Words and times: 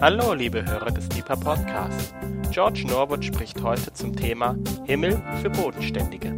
Hallo, 0.00 0.34
liebe 0.34 0.64
Hörer 0.66 0.90
des 0.90 1.08
Deeper 1.08 1.36
Podcasts. 1.36 2.12
George 2.50 2.84
Norwood 2.84 3.24
spricht 3.24 3.62
heute 3.62 3.92
zum 3.92 4.14
Thema 4.14 4.56
Himmel 4.86 5.22
für 5.40 5.48
Bodenständige. 5.48 6.34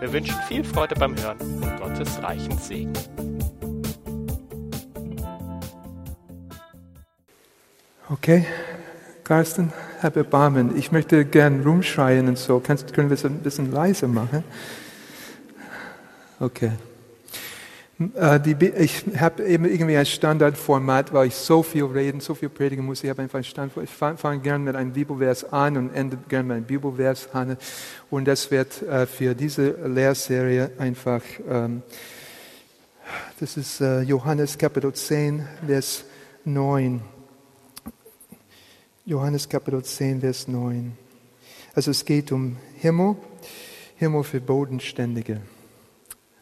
Wir 0.00 0.12
wünschen 0.12 0.34
viel 0.48 0.64
Freude 0.64 0.96
beim 0.96 1.16
Hören 1.16 1.38
und 1.40 1.76
Gottes 1.80 2.20
reichen 2.20 2.58
Segen. 2.58 2.92
Okay, 8.08 8.44
Carsten, 9.22 9.72
hab 10.02 10.16
Erbarmen. 10.16 10.76
Ich 10.76 10.90
möchte 10.90 11.24
gern 11.24 11.62
rumschreien 11.62 12.26
und 12.26 12.38
so. 12.38 12.58
Kannst, 12.58 12.92
können 12.92 13.08
wir 13.08 13.14
es 13.14 13.24
ein 13.24 13.38
bisschen 13.38 13.70
leiser 13.70 14.08
machen? 14.08 14.42
Okay. 16.40 16.72
Äh, 18.14 18.40
die, 18.40 18.66
ich 18.66 19.04
habe 19.18 19.44
eben 19.44 19.66
irgendwie 19.66 19.96
ein 19.96 20.06
Standardformat, 20.06 21.12
weil 21.12 21.28
ich 21.28 21.34
so 21.34 21.62
viel 21.62 21.84
reden, 21.84 22.20
so 22.20 22.34
viel 22.34 22.48
predigen 22.48 22.84
muss. 22.84 23.04
Ich 23.04 23.10
habe 23.10 23.20
einfach 23.20 23.38
ein 23.38 23.44
Standard. 23.44 23.84
Ich 23.84 23.90
fange 23.90 24.16
fang 24.16 24.40
gerne 24.40 24.64
mit 24.64 24.74
einem 24.74 24.92
Bibelvers 24.92 25.44
an 25.52 25.76
und 25.76 25.94
ende 25.94 26.16
gerne 26.28 26.48
mit 26.48 26.56
einem 26.56 26.66
Bibelvers 26.66 27.28
an. 27.34 27.58
Und 28.08 28.26
das 28.26 28.50
wird 28.50 28.80
äh, 28.82 29.06
für 29.06 29.34
diese 29.34 29.72
Lehrserie 29.86 30.70
einfach, 30.78 31.20
ähm, 31.46 31.82
das 33.38 33.58
ist 33.58 33.82
äh, 33.82 34.00
Johannes 34.00 34.56
Kapitel 34.56 34.94
10, 34.94 35.46
Vers 35.66 36.04
9. 36.46 37.02
Johannes 39.04 39.46
Kapitel 39.46 39.82
10, 39.82 40.22
Vers 40.22 40.48
9. 40.48 40.96
Also 41.74 41.90
es 41.90 42.02
geht 42.06 42.32
um 42.32 42.56
Himmel, 42.76 43.16
Himmel 43.96 44.24
für 44.24 44.40
Bodenständige. 44.40 45.42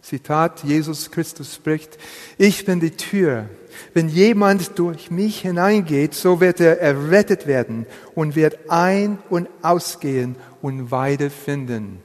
Zitat, 0.09 0.65
Jesus 0.65 1.11
Christus 1.11 1.55
spricht, 1.55 1.98
ich 2.39 2.65
bin 2.65 2.80
die 2.80 2.93
Tür. 2.93 3.51
Wenn 3.93 4.09
jemand 4.09 4.79
durch 4.79 5.10
mich 5.10 5.41
hineingeht, 5.41 6.15
so 6.15 6.41
wird 6.41 6.60
er 6.60 6.80
errettet 6.80 7.46
werden 7.46 7.85
und 8.15 8.35
wird 8.35 8.71
ein- 8.71 9.19
und 9.29 9.51
ausgehen 9.60 10.37
und 10.63 10.91
Weide 10.91 11.29
finden. 11.29 12.01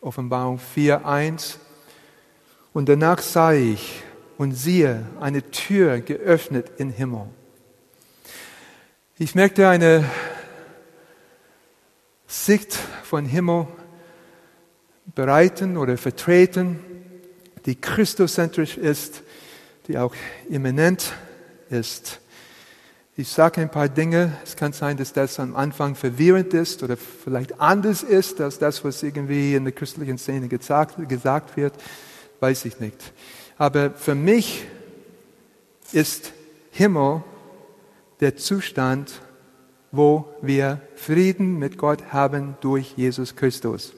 Offenbarung 0.00 0.58
4.1. 0.58 1.58
Und 2.72 2.88
danach 2.88 3.20
sah 3.20 3.52
ich 3.52 4.02
und 4.36 4.50
siehe 4.50 5.06
eine 5.20 5.48
Tür 5.52 6.00
geöffnet 6.00 6.72
im 6.78 6.90
Himmel. 6.90 7.28
Ich 9.18 9.36
merkte 9.36 9.68
eine 9.68 10.04
Sicht 12.26 12.76
von 13.04 13.24
Himmel 13.24 13.68
bereiten 15.14 15.76
oder 15.76 15.96
vertreten, 15.98 16.78
die 17.66 17.74
christozentrisch 17.74 18.76
ist, 18.76 19.22
die 19.88 19.98
auch 19.98 20.14
immanent 20.48 21.12
ist. 21.70 22.20
Ich 23.14 23.28
sage 23.28 23.60
ein 23.60 23.70
paar 23.70 23.88
Dinge. 23.88 24.32
Es 24.42 24.56
kann 24.56 24.72
sein, 24.72 24.96
dass 24.96 25.12
das 25.12 25.38
am 25.38 25.54
Anfang 25.54 25.94
verwirrend 25.94 26.54
ist 26.54 26.82
oder 26.82 26.96
vielleicht 26.96 27.60
anders 27.60 28.02
ist 28.02 28.40
als 28.40 28.58
das, 28.58 28.84
was 28.84 29.02
irgendwie 29.02 29.54
in 29.54 29.64
der 29.64 29.72
christlichen 29.72 30.16
Szene 30.16 30.48
gesagt, 30.48 31.08
gesagt 31.08 31.56
wird. 31.56 31.74
Weiß 32.40 32.64
ich 32.64 32.80
nicht. 32.80 32.96
Aber 33.58 33.90
für 33.90 34.14
mich 34.14 34.64
ist 35.92 36.32
Himmel 36.70 37.22
der 38.20 38.36
Zustand, 38.36 39.20
wo 39.90 40.34
wir 40.40 40.80
Frieden 40.96 41.58
mit 41.58 41.76
Gott 41.76 42.12
haben 42.12 42.56
durch 42.62 42.94
Jesus 42.96 43.36
Christus. 43.36 43.92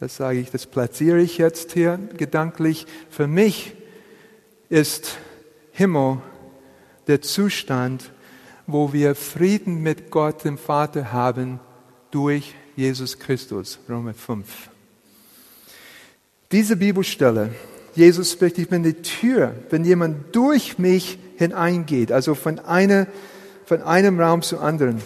Das 0.00 0.14
sage 0.14 0.38
ich, 0.38 0.50
das 0.52 0.66
platziere 0.66 1.20
ich 1.20 1.38
jetzt 1.38 1.72
hier 1.72 1.98
gedanklich. 2.16 2.86
Für 3.10 3.26
mich 3.26 3.74
ist 4.68 5.16
Himmel 5.72 6.18
der 7.08 7.20
Zustand, 7.20 8.12
wo 8.68 8.92
wir 8.92 9.16
Frieden 9.16 9.82
mit 9.82 10.10
Gott, 10.10 10.44
dem 10.44 10.56
Vater, 10.56 11.12
haben 11.12 11.58
durch 12.12 12.54
Jesus 12.76 13.18
Christus. 13.18 13.80
Römer 13.88 14.14
5. 14.14 14.70
Diese 16.52 16.76
Bibelstelle, 16.76 17.50
Jesus 17.96 18.30
spricht, 18.30 18.58
ich 18.58 18.68
bin 18.68 18.84
die 18.84 19.02
Tür, 19.02 19.56
wenn 19.70 19.84
jemand 19.84 20.36
durch 20.36 20.78
mich 20.78 21.18
hineingeht, 21.38 22.12
also 22.12 22.36
von, 22.36 22.60
einer, 22.60 23.08
von 23.64 23.82
einem 23.82 24.20
Raum 24.20 24.42
zu 24.42 24.60
anderen, 24.60 25.02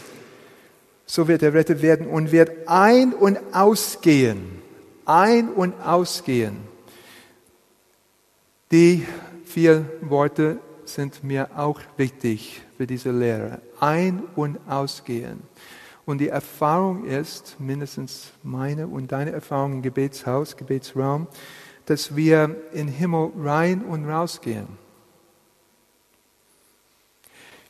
so 1.07 1.29
wird 1.29 1.43
er 1.43 1.55
rettet 1.55 1.81
werden 1.81 2.07
und 2.07 2.31
wird 2.31 2.69
ein- 2.69 3.15
und 3.15 3.39
ausgehen 3.53 4.62
ein- 5.13 5.51
und 5.51 5.75
ausgehen. 5.85 6.57
Die 8.71 9.07
vier 9.45 9.85
Worte 10.01 10.59
sind 10.87 11.23
mir 11.23 11.51
auch 11.55 11.81
wichtig 11.99 12.63
für 12.79 12.87
diese 12.87 13.11
Lehre. 13.11 13.61
Ein- 13.79 14.23
und 14.37 14.59
ausgehen. 14.67 15.43
Und 16.07 16.19
die 16.19 16.29
Erfahrung 16.29 17.05
ist, 17.05 17.61
mindestens 17.61 18.33
meine 18.43 18.87
und 18.87 19.13
deine 19.13 19.33
Erfahrung 19.33 19.75
im 19.75 19.83
Gebetshaus, 19.83 20.57
Gebetsraum, 20.57 21.27
dass 21.85 22.17
wir 22.17 22.57
in 22.73 22.89
Himmel 22.89 23.33
rein 23.37 23.83
und 23.83 24.09
rausgehen. 24.09 24.67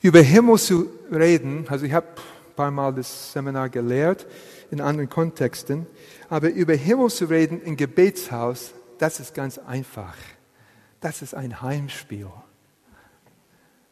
Über 0.00 0.20
Himmel 0.20 0.58
zu 0.58 0.86
reden, 1.10 1.64
also 1.68 1.86
ich 1.86 1.92
habe 1.92 2.06
paar 2.54 2.70
Mal 2.70 2.92
das 2.92 3.32
Seminar 3.32 3.68
gelehrt 3.68 4.26
in 4.70 4.80
anderen 4.80 5.08
Kontexten, 5.08 5.86
aber 6.28 6.50
über 6.50 6.74
Himmel 6.74 7.10
zu 7.10 7.26
reden 7.26 7.60
im 7.62 7.76
Gebetshaus, 7.76 8.72
das 8.98 9.20
ist 9.20 9.34
ganz 9.34 9.58
einfach. 9.58 10.16
Das 11.00 11.22
ist 11.22 11.34
ein 11.34 11.60
Heimspiel. 11.60 12.30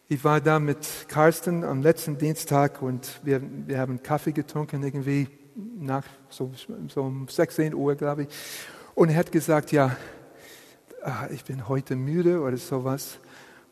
Ich 0.09 0.25
war 0.25 0.41
da 0.41 0.59
mit 0.59 0.87
Carsten 1.09 1.65
am 1.65 1.83
letzten 1.83 2.19
Dienstag 2.19 2.83
und 2.83 3.21
wir, 3.23 3.41
wir 3.67 3.79
haben 3.79 4.03
Kaffee 4.03 4.33
getrunken, 4.33 4.83
irgendwie 4.83 5.29
nach 5.55 6.05
so, 6.29 6.53
so 6.89 7.03
um 7.03 7.29
16 7.29 7.75
Uhr, 7.75 7.95
glaube 7.95 8.23
ich. 8.23 8.29
Und 8.95 9.11
er 9.11 9.17
hat 9.17 9.33
gesagt, 9.33 9.73
ja, 9.73 9.97
ah, 11.03 11.29
ich 11.33 11.45
bin 11.45 11.69
heute 11.69 11.97
müde 11.97 12.41
oder 12.41 12.57
sowas. 12.57 13.19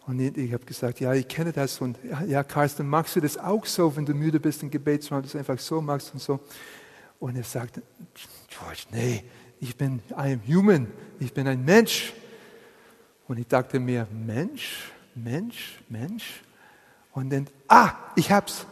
Und 0.08 0.20
ich 0.20 0.54
habe 0.54 0.64
gesagt, 0.64 1.00
ja, 1.00 1.12
ich 1.12 1.28
kenne 1.28 1.52
das. 1.52 1.82
Und 1.82 1.98
ja, 2.26 2.42
Carsten, 2.42 2.88
magst 2.88 3.14
du 3.14 3.20
das 3.20 3.36
auch 3.36 3.66
so, 3.66 3.94
wenn 3.94 4.06
du 4.06 4.14
müde 4.14 4.40
bist 4.40 4.62
im 4.62 4.70
Gebetsraum, 4.70 5.20
das 5.20 5.36
einfach 5.36 5.58
so 5.58 5.82
machst 5.82 6.14
und 6.14 6.20
so? 6.20 6.40
Und 7.20 7.36
er 7.36 7.44
sagte, 7.44 7.82
George, 8.48 8.84
nee, 8.90 9.22
ich 9.60 9.76
bin 9.76 10.00
ein 10.16 10.40
Human, 10.48 10.86
ich 11.20 11.34
bin 11.34 11.46
ein 11.46 11.62
Mensch. 11.62 12.14
Und 13.26 13.38
ich 13.38 13.46
dachte 13.48 13.78
mir, 13.78 14.08
Mensch, 14.10 14.90
Mensch, 15.14 15.78
Mensch. 15.90 16.42
Und 17.12 17.28
dann, 17.28 17.46
ah, 17.68 17.92
ich 18.16 18.32
hab's. 18.32 18.64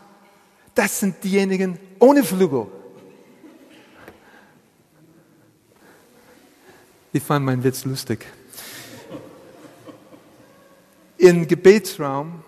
Das 0.74 1.00
sind 1.00 1.22
diejenigen 1.22 1.78
ohne 1.98 2.24
Flügel. 2.24 2.66
Ich 7.12 7.22
fand 7.22 7.44
meinen 7.44 7.62
Witz 7.62 7.84
lustig. 7.84 8.24
Im 11.18 11.48
Gebetsraum 11.48 12.42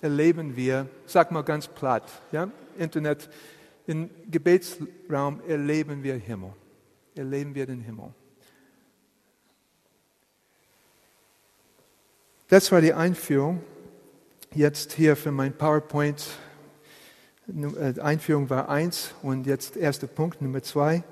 erleben 0.00 0.54
wir, 0.54 0.88
sag 1.06 1.32
mal 1.32 1.42
ganz 1.42 1.66
platt, 1.66 2.10
ja, 2.30 2.48
Internet, 2.78 3.28
im 3.86 4.08
Gebetsraum 4.30 5.40
erleben 5.48 6.02
wir 6.02 6.14
Himmel. 6.14 6.52
Erleben 7.16 7.54
wir 7.54 7.66
den 7.66 7.80
Himmel. 7.80 8.12
Das 12.48 12.70
war 12.70 12.80
die 12.80 12.92
Einführung. 12.92 13.62
Jetzt 14.54 14.92
hier 14.92 15.16
für 15.16 15.32
mein 15.32 15.52
PowerPoint. 15.52 16.24
Äh, 17.48 18.00
Einführung 18.00 18.48
war 18.48 18.68
eins 18.68 19.10
und 19.22 19.46
jetzt 19.46 19.76
erster 19.76 20.06
Punkt, 20.06 20.40
Nummer 20.40 20.62
zwei. 20.62 21.02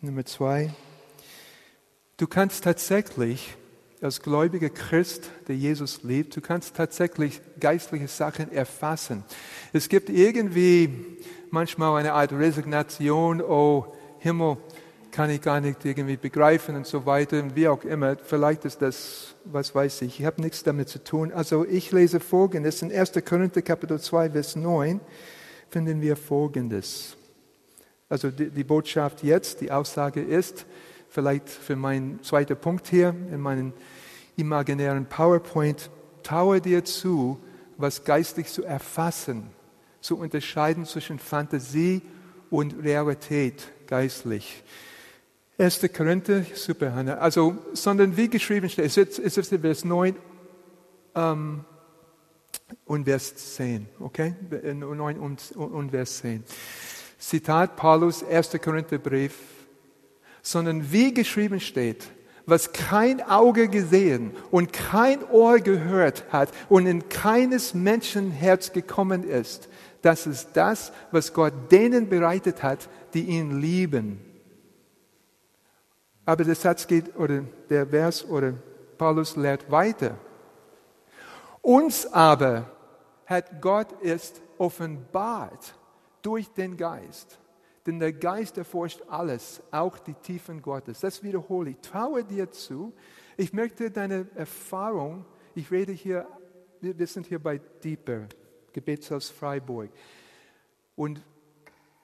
Nummer 0.00 0.24
zwei. 0.24 0.74
Du 2.16 2.26
kannst 2.26 2.64
tatsächlich 2.64 3.56
als 4.02 4.20
gläubiger 4.20 4.68
Christ, 4.68 5.30
der 5.46 5.56
Jesus 5.56 6.02
liebt, 6.02 6.36
du 6.36 6.40
kannst 6.40 6.74
tatsächlich 6.74 7.40
geistliche 7.60 8.08
Sachen 8.08 8.50
erfassen. 8.50 9.24
Es 9.72 9.88
gibt 9.88 10.10
irgendwie 10.10 11.18
manchmal 11.50 12.00
eine 12.00 12.12
Art 12.12 12.32
Resignation, 12.32 13.40
oh 13.40 13.94
Himmel 14.18 14.56
kann 15.12 15.28
ich 15.30 15.42
gar 15.42 15.60
nicht 15.60 15.84
irgendwie 15.84 16.16
begreifen 16.16 16.74
und 16.74 16.86
so 16.86 17.04
weiter, 17.04 17.44
wie 17.54 17.68
auch 17.68 17.84
immer. 17.84 18.16
Vielleicht 18.16 18.64
ist 18.64 18.80
das, 18.80 19.34
was 19.44 19.74
weiß 19.74 20.02
ich, 20.02 20.18
ich 20.20 20.26
habe 20.26 20.40
nichts 20.40 20.62
damit 20.62 20.88
zu 20.88 21.04
tun. 21.04 21.32
Also 21.32 21.66
ich 21.66 21.92
lese 21.92 22.18
Folgendes, 22.18 22.82
in 22.82 22.90
1. 22.90 23.12
Korinther 23.24 23.62
Kapitel 23.62 24.00
2, 24.00 24.30
Vers 24.30 24.56
9 24.56 25.00
finden 25.68 26.00
wir 26.00 26.16
Folgendes. 26.16 27.16
Also 28.08 28.30
die, 28.30 28.50
die 28.50 28.64
Botschaft 28.64 29.22
jetzt, 29.22 29.60
die 29.60 29.70
Aussage 29.70 30.22
ist, 30.22 30.66
vielleicht 31.12 31.48
für 31.48 31.76
meinen 31.76 32.22
zweiten 32.22 32.56
Punkt 32.56 32.88
hier 32.88 33.10
in 33.10 33.40
meinen 33.40 33.72
imaginären 34.36 35.06
PowerPoint, 35.06 35.90
traue 36.22 36.60
dir 36.60 36.84
zu, 36.84 37.38
was 37.76 38.04
geistlich 38.04 38.48
zu 38.48 38.64
erfassen, 38.64 39.50
zu 40.00 40.18
unterscheiden 40.18 40.86
zwischen 40.86 41.18
Fantasie 41.18 42.02
und 42.50 42.82
Realität 42.82 43.70
geistlich. 43.86 44.64
1. 45.58 45.80
Korinther, 45.94 46.44
super, 46.54 46.94
Hannah. 46.94 47.18
Also, 47.18 47.58
sondern 47.74 48.16
wie 48.16 48.28
geschrieben 48.28 48.68
steht, 48.68 48.86
es 48.86 48.96
ist, 48.96 49.18
es 49.18 49.36
ist 49.36 49.60
Vers 49.60 49.84
9, 49.84 50.16
ähm, 51.14 51.64
und 52.86 53.04
Vers 53.04 53.54
10. 53.54 53.86
Okay? 54.00 54.34
9 54.50 55.18
und, 55.18 55.52
und 55.52 55.90
Vers 55.90 56.18
10. 56.18 56.44
Zitat 57.18 57.76
Paulus, 57.76 58.24
1. 58.24 58.50
Korintherbrief. 58.62 59.34
Sondern 60.42 60.92
wie 60.92 61.14
geschrieben 61.14 61.60
steht, 61.60 62.10
was 62.46 62.72
kein 62.72 63.22
Auge 63.22 63.68
gesehen 63.68 64.32
und 64.50 64.72
kein 64.72 65.24
Ohr 65.30 65.60
gehört 65.60 66.24
hat 66.32 66.50
und 66.68 66.86
in 66.86 67.08
keines 67.08 67.74
Menschen 67.74 68.30
Herz 68.30 68.72
gekommen 68.72 69.24
ist, 69.24 69.68
das 70.02 70.26
ist 70.26 70.50
das, 70.54 70.92
was 71.12 71.32
Gott 71.32 71.54
denen 71.70 72.08
bereitet 72.08 72.62
hat, 72.62 72.88
die 73.14 73.22
ihn 73.22 73.60
lieben. 73.60 74.20
Aber 76.24 76.44
der 76.44 76.56
Satz 76.56 76.86
geht, 76.86 77.16
oder 77.16 77.44
der 77.70 77.86
Vers 77.86 78.24
oder 78.24 78.54
Paulus 78.98 79.36
lehrt 79.36 79.70
weiter. 79.70 80.16
Uns 81.60 82.06
aber 82.06 82.70
hat 83.26 83.60
Gott 83.60 83.88
es 84.02 84.32
offenbart 84.58 85.74
durch 86.22 86.48
den 86.48 86.76
Geist. 86.76 87.38
Denn 87.86 87.98
der 87.98 88.12
Geist 88.12 88.58
erforscht 88.58 89.02
alles, 89.08 89.62
auch 89.70 89.98
die 89.98 90.14
Tiefen 90.14 90.62
Gottes. 90.62 91.00
Das 91.00 91.22
wiederhole 91.22 91.70
ich. 91.70 91.78
Traue 91.78 92.24
dir 92.24 92.50
zu. 92.50 92.92
Ich 93.36 93.52
möchte 93.52 93.90
deine 93.90 94.28
Erfahrung, 94.34 95.24
ich 95.54 95.70
rede 95.70 95.92
hier, 95.92 96.26
wir 96.80 97.06
sind 97.06 97.26
hier 97.26 97.38
bei 97.38 97.58
Deeper, 97.82 98.28
Gebetshaus 98.72 99.30
Freiburg. 99.30 99.90
Und 100.94 101.20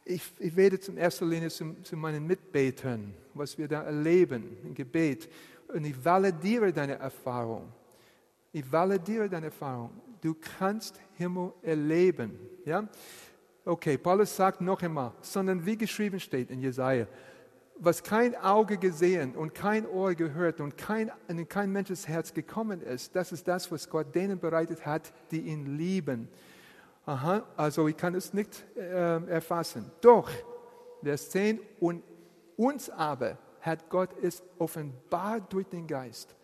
ich, 0.05 0.23
ich 0.39 0.57
rede 0.57 0.81
zum 0.81 0.97
ersten 0.97 1.29
Linie 1.29 1.51
zu, 1.51 1.77
zu 1.83 1.97
meinen 1.97 2.27
Mitbetern, 2.27 3.15
was 3.35 3.57
wir 3.59 3.69
da 3.69 3.83
erleben 3.83 4.57
im 4.65 4.75
Gebet. 4.75 5.29
Und 5.69 5.85
ich 5.85 6.03
validiere 6.03 6.73
deine 6.73 6.95
Erfahrung. 6.95 7.73
Ich 8.53 8.71
validiere 8.73 9.29
deine 9.29 9.47
Erfahrung. 9.47 9.91
Du 10.21 10.35
kannst 10.35 10.99
Himmel 11.15 11.53
erleben. 11.63 12.39
Ja? 12.65 12.89
Okay, 13.69 13.99
Paulus 13.99 14.35
sagt 14.35 14.63
noch 14.63 14.81
einmal, 14.81 15.13
sondern 15.21 15.67
wie 15.67 15.77
geschrieben 15.77 16.19
steht 16.19 16.51
in 16.51 16.63
Jesaja, 16.63 17.07
was 17.79 18.03
kein 18.03 18.35
Auge 18.35 18.79
gesehen 18.79 19.37
und 19.37 19.55
kein 19.55 19.87
Ohr 19.87 20.15
gehört 20.15 20.63
und 20.63 20.79
kein, 20.79 21.13
in 21.29 21.47
kein 21.47 21.71
Menschens 21.71 22.09
Herz 22.09 22.33
gekommen 22.33 22.81
ist, 22.81 23.15
das 23.15 23.31
ist 23.31 23.47
das, 23.47 23.71
was 23.71 23.91
Gott 23.91 24.15
denen 24.15 24.41
bereitet 24.41 24.87
hat, 24.87 25.13
die 25.31 25.41
ihn 25.41 25.77
lieben. 25.77 26.31
Aha, 27.05 27.43
also 27.59 27.87
ich 27.89 27.97
kann 27.99 28.15
es 28.15 28.33
nicht 28.33 28.65
äh, 28.75 29.23
erfassen. 29.27 29.91
Doch, 30.01 30.31
Vers 31.03 31.29
10, 31.29 31.61
und 31.79 32.03
uns 32.57 32.89
aber 32.89 33.37
hat 33.61 33.91
Gott 33.91 34.15
es 34.23 34.43
offenbart 34.59 35.53
durch 35.53 35.67
den 35.67 35.87
Geist. 35.87 36.35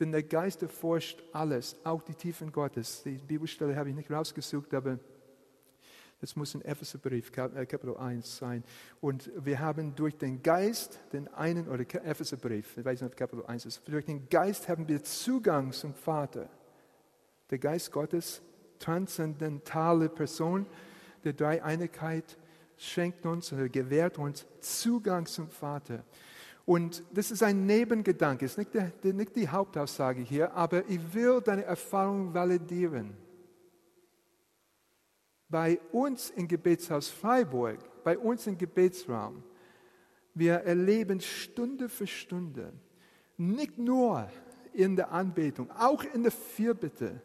Denn 0.00 0.10
der 0.10 0.24
Geist 0.24 0.60
erforscht 0.60 1.22
alles, 1.32 1.76
auch 1.84 2.02
die 2.02 2.16
Tiefen 2.16 2.50
Gottes. 2.50 3.04
Die 3.04 3.12
Bibelstelle 3.12 3.76
habe 3.76 3.90
ich 3.90 3.94
nicht 3.94 4.10
rausgesucht, 4.10 4.74
aber 4.74 4.98
das 6.24 6.36
muss 6.36 6.54
ein 6.54 6.62
Epheserbrief, 6.62 7.30
äh, 7.36 7.66
Kapitel 7.66 7.98
1 7.98 8.38
sein. 8.38 8.64
Und 9.02 9.30
wir 9.36 9.58
haben 9.58 9.94
durch 9.94 10.16
den 10.16 10.42
Geist, 10.42 10.98
den 11.12 11.28
einen, 11.28 11.68
oder 11.68 11.82
Epheserbrief, 12.02 12.78
ich 12.78 12.84
weiß 12.84 13.02
nicht, 13.02 13.12
ob 13.12 13.16
Kapitel 13.16 13.44
1 13.44 13.66
ist, 13.66 13.86
durch 13.86 14.06
den 14.06 14.26
Geist 14.30 14.66
haben 14.70 14.88
wir 14.88 15.04
Zugang 15.04 15.70
zum 15.72 15.92
Vater. 15.92 16.48
Der 17.50 17.58
Geist 17.58 17.92
Gottes, 17.92 18.40
transzendentale 18.78 20.08
Person 20.08 20.64
der 21.24 21.34
Dreieinigkeit, 21.34 22.38
schenkt 22.78 23.26
uns 23.26 23.52
oder 23.52 23.68
gewährt 23.68 24.16
uns 24.16 24.46
Zugang 24.60 25.26
zum 25.26 25.50
Vater. 25.50 26.04
Und 26.64 27.02
das 27.12 27.32
ist 27.32 27.42
ein 27.42 27.66
Nebengedanke, 27.66 28.46
ist 28.46 28.56
nicht, 28.56 28.72
der, 28.72 28.90
nicht 29.02 29.36
die 29.36 29.46
Hauptaussage 29.46 30.22
hier, 30.22 30.54
aber 30.54 30.88
ich 30.88 31.12
will 31.12 31.42
deine 31.42 31.64
Erfahrung 31.64 32.32
validieren 32.32 33.14
bei 35.48 35.78
uns 35.92 36.30
im 36.30 36.48
Gebetshaus 36.48 37.08
Freiburg, 37.08 37.78
bei 38.02 38.18
uns 38.18 38.46
im 38.46 38.58
Gebetsraum, 38.58 39.42
wir 40.34 40.54
erleben 40.54 41.20
Stunde 41.20 41.88
für 41.88 42.06
Stunde, 42.06 42.72
nicht 43.36 43.78
nur 43.78 44.28
in 44.72 44.96
der 44.96 45.12
Anbetung, 45.12 45.70
auch 45.70 46.02
in 46.02 46.22
der 46.22 46.32
Fürbitte, 46.32 47.22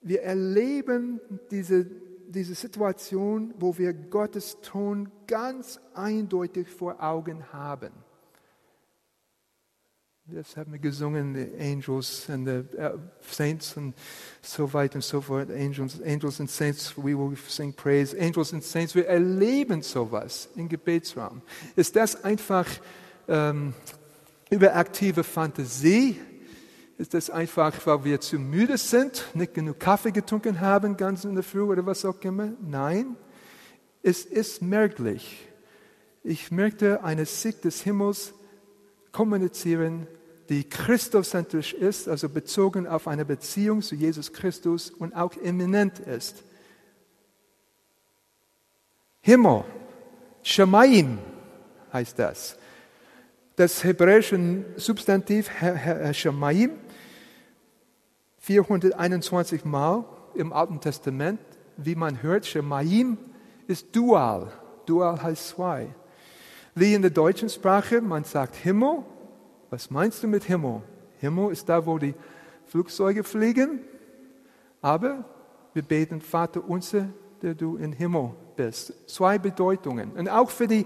wir 0.00 0.22
erleben 0.22 1.18
diese, 1.50 1.86
diese 2.28 2.54
Situation, 2.54 3.54
wo 3.58 3.76
wir 3.78 3.94
Gottes 3.94 4.60
Ton 4.60 5.10
ganz 5.26 5.80
eindeutig 5.94 6.68
vor 6.68 7.02
Augen 7.02 7.52
haben. 7.52 8.03
Das 10.26 10.56
haben 10.56 10.72
wir 10.72 10.78
gesungen, 10.78 11.34
the 11.34 11.62
angels 11.62 12.30
and 12.30 12.48
the 12.48 12.64
uh, 12.78 12.98
saints 13.20 13.76
and 13.76 13.94
so 14.40 14.72
weiter 14.72 14.94
und 14.94 15.04
so 15.04 15.20
fort. 15.20 15.50
Angels, 15.50 16.00
angels 16.00 16.40
and 16.40 16.48
saints, 16.50 16.96
we 16.96 17.14
will 17.14 17.36
sing 17.46 17.74
praise. 17.74 18.16
Angels 18.18 18.54
and 18.54 18.64
saints, 18.64 18.94
wir 18.94 19.06
erleben 19.06 19.82
sowas 19.82 20.48
im 20.56 20.66
Gebetsraum. 20.66 21.42
Ist 21.76 21.94
das 21.94 22.24
einfach 22.24 22.66
ähm, 23.28 23.74
überaktive 24.48 25.24
Fantasie? 25.24 26.18
Ist 26.96 27.12
das 27.12 27.28
einfach, 27.28 27.74
weil 27.86 28.04
wir 28.04 28.18
zu 28.18 28.38
müde 28.38 28.78
sind, 28.78 29.26
nicht 29.34 29.52
genug 29.52 29.78
Kaffee 29.78 30.10
getrunken 30.10 30.58
haben, 30.58 30.96
ganz 30.96 31.24
in 31.24 31.34
der 31.34 31.44
Früh 31.44 31.60
oder 31.60 31.84
was 31.84 32.02
auch 32.06 32.18
immer? 32.22 32.54
Nein, 32.62 33.14
es 34.02 34.24
ist 34.24 34.62
merklich. 34.62 35.46
Ich 36.22 36.50
möchte 36.50 37.04
eine 37.04 37.26
Sicht 37.26 37.66
des 37.66 37.82
Himmels 37.82 38.32
kommunizieren, 39.14 40.06
die 40.48 40.64
christozentrisch 40.64 41.72
ist, 41.72 42.08
also 42.08 42.28
bezogen 42.28 42.86
auf 42.86 43.08
eine 43.08 43.24
Beziehung 43.24 43.80
zu 43.80 43.94
Jesus 43.94 44.32
Christus 44.32 44.90
und 44.90 45.14
auch 45.14 45.34
eminent 45.38 46.00
ist. 46.00 46.42
Himmel, 49.22 49.64
Shemaim 50.42 51.18
heißt 51.92 52.18
das. 52.18 52.58
Das 53.56 53.84
hebräische 53.84 54.64
Substantiv 54.76 55.48
Shemaim 56.12 56.72
421 58.38 59.64
Mal 59.64 60.04
im 60.34 60.52
Alten 60.52 60.80
Testament, 60.80 61.40
wie 61.76 61.94
man 61.94 62.20
hört, 62.20 62.44
Shemaim 62.44 63.16
ist 63.68 63.94
dual. 63.96 64.52
Dual 64.84 65.22
heißt 65.22 65.48
zwei. 65.48 65.94
Wie 66.76 66.92
in 66.92 67.02
der 67.02 67.12
deutschen 67.12 67.48
Sprache, 67.48 68.00
man 68.00 68.24
sagt 68.24 68.56
Himmel. 68.56 69.04
Was 69.70 69.90
meinst 69.90 70.24
du 70.24 70.26
mit 70.26 70.42
Himmel? 70.42 70.82
Himmel 71.18 71.52
ist 71.52 71.68
da, 71.68 71.86
wo 71.86 71.98
die 71.98 72.14
Flugzeuge 72.66 73.22
fliegen. 73.22 73.78
Aber 74.82 75.24
wir 75.72 75.82
beten, 75.82 76.20
Vater 76.20 76.68
unser, 76.68 77.08
der 77.42 77.54
du 77.54 77.76
im 77.76 77.92
Himmel 77.92 78.32
bist. 78.56 78.92
Zwei 79.08 79.38
Bedeutungen. 79.38 80.10
Und 80.12 80.28
auch 80.28 80.50
für 80.50 80.66
die 80.66 80.84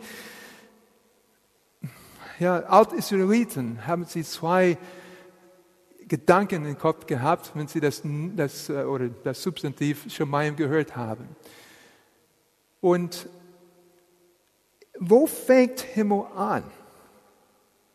ja, 2.38 2.58
Altisraeliten 2.60 3.86
haben 3.86 4.04
sie 4.04 4.24
zwei 4.24 4.76
Gedanken 6.06 6.66
im 6.66 6.76
Kopf 6.76 7.06
gehabt, 7.06 7.52
wenn 7.54 7.66
sie 7.66 7.80
das, 7.80 8.02
das, 8.36 8.68
äh, 8.68 8.84
oder 8.84 9.08
das 9.08 9.42
Substantiv 9.42 10.04
Shemayim 10.12 10.54
gehört 10.54 10.96
haben. 10.96 11.28
Und 12.80 13.28
wo 14.98 15.26
fängt 15.26 15.80
Himmel 15.80 16.24
an? 16.34 16.64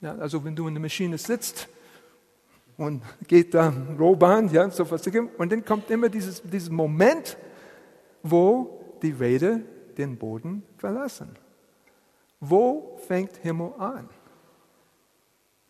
Ja, 0.01 0.15
also 0.15 0.43
wenn 0.43 0.55
du 0.55 0.67
in 0.67 0.73
der 0.73 0.81
Maschine 0.81 1.17
sitzt 1.17 1.67
und 2.77 3.03
geht 3.27 3.53
da 3.53 3.73
Rohbahn, 3.97 4.51
ja, 4.51 4.69
so 4.69 4.89
was, 4.89 5.05
und 5.07 5.51
dann 5.51 5.63
kommt 5.63 5.89
immer 5.89 6.09
dieses, 6.09 6.41
dieses 6.41 6.69
Moment, 6.69 7.37
wo 8.21 8.97
die 9.01 9.11
Räder 9.11 9.59
den 9.97 10.17
Boden 10.17 10.63
verlassen. 10.77 11.29
Wo 12.39 12.99
fängt 13.07 13.37
Himmel 13.37 13.73
an? 13.77 14.09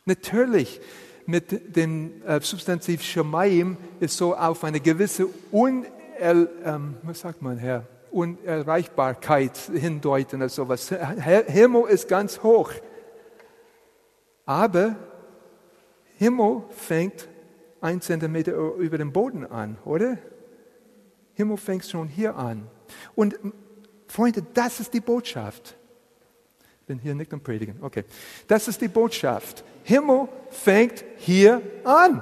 Natürlich, 0.06 0.82
mit 1.26 1.76
dem 1.76 2.22
äh, 2.24 2.42
Substantiv 2.42 3.02
Shemayim 3.02 3.78
ist 4.00 4.18
so 4.18 4.36
auf 4.36 4.64
eine 4.64 4.80
gewisse 4.80 5.28
Un, 5.52 5.86
ähm, 6.20 6.98
was 7.04 7.20
sagt 7.22 7.42
man, 7.42 7.58
Herr? 7.58 7.86
Unerreichbarkeit 8.14 9.58
hindeuten 9.58 10.42
oder 10.42 10.50
sowas. 10.50 10.90
Himmel 11.48 11.90
ist 11.90 12.08
ganz 12.08 12.44
hoch. 12.44 12.72
Aber 14.46 14.96
Himmel 16.18 16.64
fängt 16.70 17.28
ein 17.82 18.02
Zentimeter 18.02 18.54
über 18.54 18.98
dem 18.98 19.12
Boden 19.12 19.46
an, 19.46 19.78
oder? 19.84 20.18
Himmel 21.34 21.58
fängt 21.58 21.86
schon 21.86 22.08
hier 22.08 22.36
an. 22.36 22.68
Und 23.16 23.38
Freunde, 24.08 24.44
das 24.54 24.80
ist 24.80 24.94
die 24.94 25.02
Botschaft. 25.02 25.76
Ich 26.82 26.88
bin 26.88 27.00
hier 27.00 27.16
nicht 27.16 27.34
am 27.34 27.42
Predigen. 27.42 27.78
Okay. 27.82 28.04
Das 28.48 28.68
ist 28.68 28.80
die 28.82 28.90
Botschaft. 28.90 29.64
Himmel 29.84 30.28
fängt 30.50 31.04
hier 31.18 31.62
an. 31.84 32.22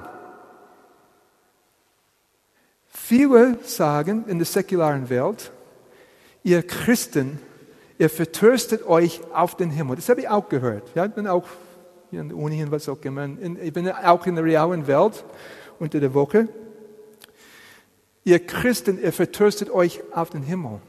Viele 2.86 3.58
sagen 3.64 4.24
in 4.28 4.38
der 4.38 4.46
säkularen 4.46 5.10
Welt, 5.10 5.52
ihr 6.42 6.62
Christen, 6.62 7.38
ihr 7.98 8.10
vertröstet 8.10 8.86
euch 8.86 9.20
auf 9.32 9.56
den 9.56 9.70
Himmel. 9.70 9.96
Das 9.96 10.08
habe 10.08 10.20
ich 10.20 10.28
auch 10.28 10.48
gehört. 10.48 10.90
Ja, 10.94 11.06
ich 11.06 11.12
bin 11.12 11.26
auch 11.26 11.44
hier 12.10 12.20
an 12.20 12.28
der 12.28 12.38
Uni 12.38 12.62
und 12.62 12.70
was 12.70 12.88
auch 12.88 13.00
immer. 13.02 13.28
Ich 13.62 13.72
bin 13.72 13.90
auch 13.90 14.26
in 14.26 14.34
der 14.34 14.44
realen 14.44 14.86
Welt 14.86 15.24
unter 15.78 16.00
der 16.00 16.12
Woche. 16.14 16.48
Ihr 18.24 18.38
Christen, 18.46 19.02
ihr 19.02 19.12
vertröstet 19.12 19.70
euch 19.70 20.00
auf 20.12 20.30
den 20.30 20.42
Himmel. 20.42 20.80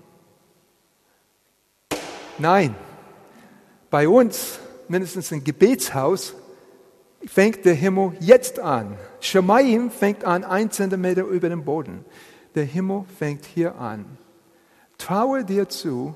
Nein, 2.37 2.75
bei 3.89 4.07
uns, 4.07 4.59
mindestens 4.87 5.31
im 5.31 5.43
Gebetshaus, 5.43 6.35
fängt 7.25 7.63
der 7.63 7.73
Himmel 7.73 8.13
jetzt 8.19 8.59
an. 8.59 8.97
Shemaim 9.19 9.91
fängt 9.91 10.25
an, 10.25 10.43
ein 10.43 10.71
Zentimeter 10.71 11.23
über 11.23 11.49
dem 11.49 11.63
Boden. 11.63 12.03
Der 12.55 12.65
Himmel 12.65 13.05
fängt 13.17 13.45
hier 13.45 13.75
an. 13.75 14.17
Traue 15.05 15.43
dir 15.43 15.67
zu, 15.67 16.15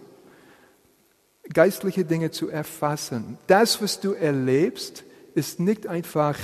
geistliche 1.52 2.06
Dinge 2.06 2.32
zu 2.32 2.48
erfassen. 2.48 3.38
Das, 3.46 3.82
was 3.82 4.00
du 4.00 4.14
erlebst, 4.14 5.04
ist 5.36 5.60
nicht 5.60 5.88
einfach, 5.88 6.38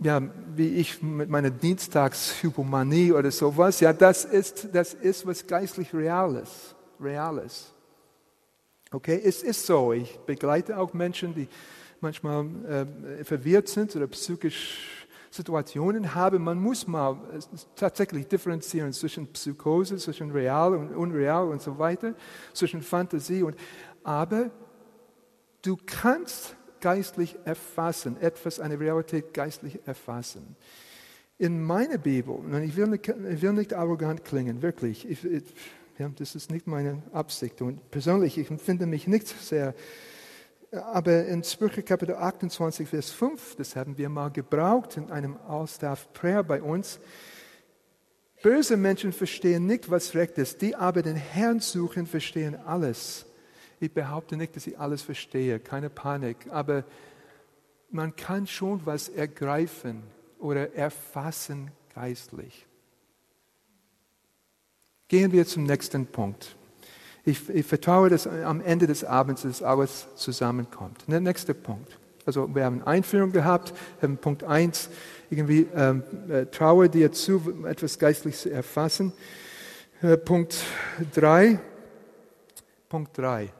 ja, 0.00 0.22
wie 0.54 0.76
ich 0.76 1.02
mit 1.02 1.28
meiner 1.28 1.50
Dienstagshypomanie 1.50 3.10
oder 3.10 3.32
sowas. 3.32 3.80
Ja, 3.80 3.92
das 3.92 4.24
ist, 4.24 4.68
das 4.72 4.94
ist 4.94 5.26
was 5.26 5.44
geistlich 5.44 5.92
Reales. 5.92 6.76
Reales. 7.00 7.72
Okay, 8.92 9.20
es 9.22 9.42
ist 9.42 9.66
so. 9.66 9.92
Ich 9.92 10.20
begleite 10.20 10.78
auch 10.78 10.92
Menschen, 10.92 11.34
die 11.34 11.48
manchmal 12.00 12.46
äh, 13.18 13.24
verwirrt 13.24 13.66
sind 13.66 13.96
oder 13.96 14.06
psychisch 14.06 14.99
Situationen 15.30 16.14
haben. 16.14 16.42
Man 16.42 16.58
muss 16.58 16.86
mal 16.86 17.16
tatsächlich 17.76 18.26
differenzieren 18.26 18.92
zwischen 18.92 19.28
Psychose, 19.28 19.96
zwischen 19.96 20.32
real 20.32 20.74
und 20.74 20.94
unreal 20.94 21.48
und 21.48 21.62
so 21.62 21.78
weiter, 21.78 22.14
zwischen 22.52 22.82
Fantasie 22.82 23.42
und. 23.42 23.56
Aber 24.02 24.50
du 25.62 25.76
kannst 25.86 26.56
geistlich 26.80 27.36
erfassen, 27.44 28.16
etwas, 28.20 28.58
eine 28.58 28.80
Realität 28.80 29.32
geistlich 29.34 29.78
erfassen. 29.86 30.56
In 31.38 31.62
meiner 31.62 31.98
Bibel, 31.98 32.34
und 32.34 32.62
ich 32.62 32.76
will 32.76 32.88
nicht, 32.88 33.08
ich 33.08 33.42
will 33.42 33.52
nicht 33.52 33.72
arrogant 33.72 34.24
klingen, 34.24 34.62
wirklich, 34.62 35.08
ich, 35.08 35.24
ich, 35.24 35.44
ja, 35.98 36.10
das 36.16 36.34
ist 36.34 36.50
nicht 36.50 36.66
meine 36.66 37.02
Absicht. 37.12 37.62
Und 37.62 37.90
persönlich, 37.90 38.36
ich 38.36 38.50
empfinde 38.50 38.86
mich 38.86 39.06
nicht 39.06 39.28
sehr 39.28 39.74
aber 40.72 41.26
in 41.26 41.42
Sprüche 41.42 41.82
Kapitel 41.82 42.14
28, 42.14 42.88
Vers 42.88 43.10
5, 43.10 43.56
das 43.56 43.74
haben 43.74 43.98
wir 43.98 44.08
mal 44.08 44.30
gebraucht 44.30 44.96
in 44.96 45.10
einem 45.10 45.36
All-Staff 45.48 46.12
Prayer 46.12 46.44
bei 46.44 46.62
uns. 46.62 47.00
Böse 48.42 48.76
Menschen 48.76 49.12
verstehen 49.12 49.66
nicht, 49.66 49.90
was 49.90 50.14
recht 50.14 50.38
ist, 50.38 50.62
die 50.62 50.76
aber 50.76 51.02
den 51.02 51.16
Herrn 51.16 51.60
suchen, 51.60 52.06
verstehen 52.06 52.54
alles. 52.54 53.26
Ich 53.80 53.92
behaupte 53.92 54.36
nicht, 54.36 54.54
dass 54.54 54.66
ich 54.66 54.78
alles 54.78 55.02
verstehe, 55.02 55.58
keine 55.58 55.90
Panik, 55.90 56.46
aber 56.50 56.84
man 57.90 58.14
kann 58.14 58.46
schon 58.46 58.86
was 58.86 59.08
ergreifen 59.08 60.04
oder 60.38 60.74
erfassen 60.74 61.70
geistlich. 61.94 62.66
Gehen 65.08 65.32
wir 65.32 65.44
zum 65.44 65.64
nächsten 65.64 66.06
Punkt. 66.06 66.56
Ich, 67.30 67.48
ich, 67.48 67.64
vertraue, 67.64 68.10
dass 68.10 68.26
am 68.26 68.60
Ende 68.60 68.88
des 68.88 69.04
Abends 69.04 69.42
das 69.42 69.62
alles 69.62 70.08
zusammenkommt. 70.16 71.04
Der 71.06 71.20
nächste 71.20 71.54
Punkt. 71.54 71.96
Also 72.26 72.52
wir 72.52 72.64
haben 72.64 72.82
Einführung 72.82 73.30
gehabt, 73.30 73.72
haben 74.02 74.16
Punkt 74.16 74.42
1, 74.42 74.90
irgendwie 75.30 75.68
ähm, 75.72 76.02
äh, 76.28 76.46
traue 76.46 76.88
dir 76.88 77.12
zu, 77.12 77.64
etwas 77.64 78.00
geistlich 78.00 78.36
zu 78.36 78.50
erfassen. 78.50 79.12
Äh, 80.02 80.16
Punkt 80.16 80.56
3, 81.14 81.60
Punkt 82.88 83.16
3. 83.16 83.52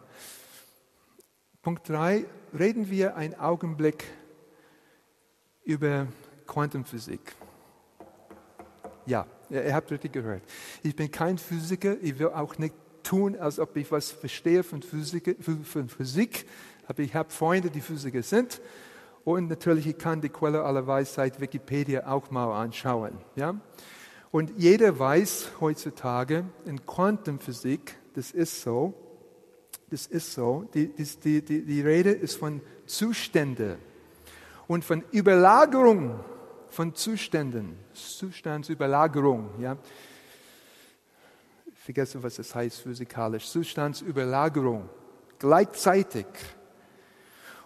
Punkt 1.62 1.88
3, 1.88 2.24
reden 2.58 2.90
wir 2.90 3.14
einen 3.14 3.38
Augenblick 3.38 4.04
über 5.62 6.08
Quantenphysik. 6.48 7.36
Ja, 9.06 9.26
ihr 9.48 9.72
habt 9.72 9.92
richtig 9.92 10.12
gehört. 10.12 10.42
Ich 10.82 10.96
bin 10.96 11.08
kein 11.08 11.38
Physiker, 11.38 11.96
ich 12.02 12.18
will 12.18 12.30
auch 12.30 12.58
nicht 12.58 12.74
tun, 13.02 13.36
als 13.36 13.58
ob 13.58 13.76
ich 13.76 13.90
was 13.90 14.10
verstehe 14.10 14.62
von 14.62 14.82
Physik. 14.82 15.36
Von 15.64 15.88
Physik. 15.88 16.46
Aber 16.86 17.00
ich 17.00 17.14
habe 17.14 17.30
Freunde, 17.30 17.70
die 17.70 17.80
Physiker 17.80 18.22
sind. 18.22 18.60
Und 19.24 19.48
natürlich, 19.48 19.86
ich 19.86 19.98
kann 19.98 20.20
die 20.20 20.28
Quelle 20.28 20.62
aller 20.62 20.86
Weisheit, 20.86 21.40
Wikipedia, 21.40 22.06
auch 22.06 22.30
mal 22.30 22.52
anschauen. 22.62 23.12
Ja? 23.36 23.60
Und 24.30 24.52
jeder 24.56 24.98
weiß 24.98 25.52
heutzutage 25.60 26.44
in 26.64 26.84
Quantenphysik, 26.86 27.96
das 28.14 28.30
ist 28.30 28.62
so, 28.62 28.94
das 29.90 30.06
ist 30.06 30.32
so, 30.32 30.68
die, 30.74 30.88
die, 31.24 31.42
die, 31.42 31.64
die 31.64 31.80
Rede 31.80 32.10
ist 32.10 32.36
von 32.36 32.60
Zuständen 32.86 33.76
und 34.66 34.84
von 34.84 35.04
Überlagerung 35.12 36.20
von 36.70 36.94
Zuständen, 36.94 37.76
Zustandsüberlagerung. 37.92 39.50
Ja? 39.60 39.76
Vergesse, 41.90 42.22
was 42.22 42.38
es 42.38 42.54
heißt 42.54 42.82
physikalisch, 42.82 43.48
Zustandsüberlagerung, 43.48 44.88
gleichzeitig. 45.40 46.26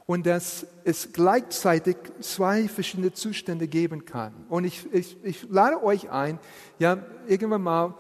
Und 0.07 0.27
dass 0.27 0.67
es 0.85 1.13
gleichzeitig 1.13 1.97
zwei 2.21 2.69
verschiedene 2.69 3.13
Zustände 3.13 3.69
geben 3.69 4.07
kann. 4.07 4.33
Und 4.49 4.65
ich, 4.65 4.91
ich, 4.93 5.23
ich 5.23 5.47
lade 5.51 5.83
euch 5.83 6.11
ein, 6.11 6.39
ja, 6.79 6.99
irgendwann 7.27 7.63
mal 7.63 7.95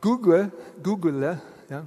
Google, 0.00 0.52
Google, 0.82 1.40
ja, 1.70 1.84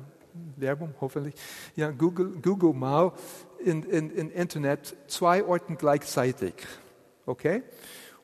Werbung 0.56 0.94
hoffentlich, 1.00 1.36
ja, 1.76 1.92
Google, 1.92 2.40
Google 2.42 2.74
mal 2.74 3.12
in, 3.60 3.84
in, 3.84 4.10
in 4.10 4.32
Internet 4.32 4.96
zwei 5.08 5.44
Orten 5.44 5.78
gleichzeitig. 5.78 6.54
Okay? 7.28 7.62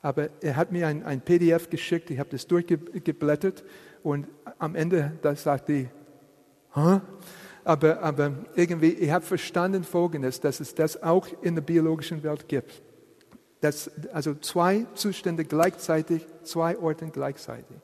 Aber 0.02 0.28
er 0.40 0.56
hat 0.56 0.72
mir 0.72 0.88
ein, 0.88 1.04
ein 1.04 1.20
PDF 1.20 1.70
geschickt, 1.70 2.10
ich 2.10 2.18
habe 2.18 2.30
das 2.30 2.46
durchgeblättert 2.46 3.64
und 4.02 4.26
am 4.58 4.74
Ende 4.74 5.12
da 5.22 5.34
sagte 5.36 5.72
ich, 5.72 5.88
Hä? 6.74 7.00
Aber, 7.64 8.02
aber 8.02 8.32
irgendwie, 8.56 8.88
ich 8.88 9.10
habe 9.10 9.24
verstanden 9.24 9.84
Folgendes, 9.84 10.40
dass 10.40 10.58
es 10.58 10.74
das 10.74 11.02
auch 11.02 11.28
in 11.42 11.54
der 11.54 11.62
biologischen 11.62 12.22
Welt 12.22 12.48
gibt. 12.48 12.82
Das, 13.60 13.90
also 14.12 14.34
zwei 14.34 14.86
Zustände 14.94 15.44
gleichzeitig, 15.44 16.26
zwei 16.42 16.76
Orte 16.78 17.06
gleichzeitig. 17.12 17.76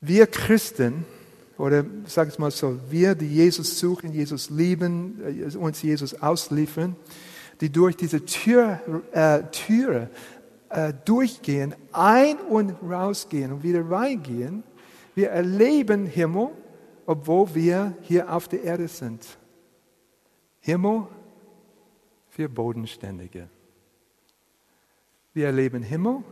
Wir 0.00 0.28
Christen, 0.28 1.04
oder 1.58 1.84
sag 2.06 2.28
es 2.28 2.38
mal 2.38 2.52
so, 2.52 2.78
wir, 2.88 3.16
die 3.16 3.26
Jesus 3.26 3.80
suchen, 3.80 4.12
Jesus 4.12 4.50
lieben, 4.50 5.20
äh, 5.24 5.56
uns 5.56 5.82
Jesus 5.82 6.20
ausliefern, 6.22 6.94
die 7.62 7.70
durch 7.70 7.96
diese 7.96 8.24
Tür, 8.24 8.80
äh, 9.12 9.44
Türe 9.52 10.10
äh, 10.68 10.92
durchgehen, 11.04 11.76
ein- 11.92 12.38
und 12.38 12.74
rausgehen 12.82 13.52
und 13.52 13.62
wieder 13.62 13.88
reingehen, 13.88 14.64
wir 15.14 15.30
erleben 15.30 16.04
Himmel, 16.06 16.48
obwohl 17.06 17.54
wir 17.54 17.94
hier 18.02 18.34
auf 18.34 18.48
der 18.48 18.64
Erde 18.64 18.88
sind. 18.88 19.24
Himmel 20.58 21.06
für 22.30 22.48
Bodenständige. 22.48 23.48
Wir 25.32 25.46
erleben 25.46 25.84
Himmel, 25.84 26.24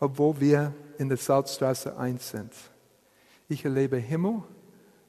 obwohl 0.00 0.40
wir 0.40 0.72
in 0.96 1.10
der 1.10 1.18
Salzstraße 1.18 1.98
1 1.98 2.30
sind. 2.30 2.52
Ich 3.50 3.66
erlebe 3.66 3.98
Himmel, 3.98 4.42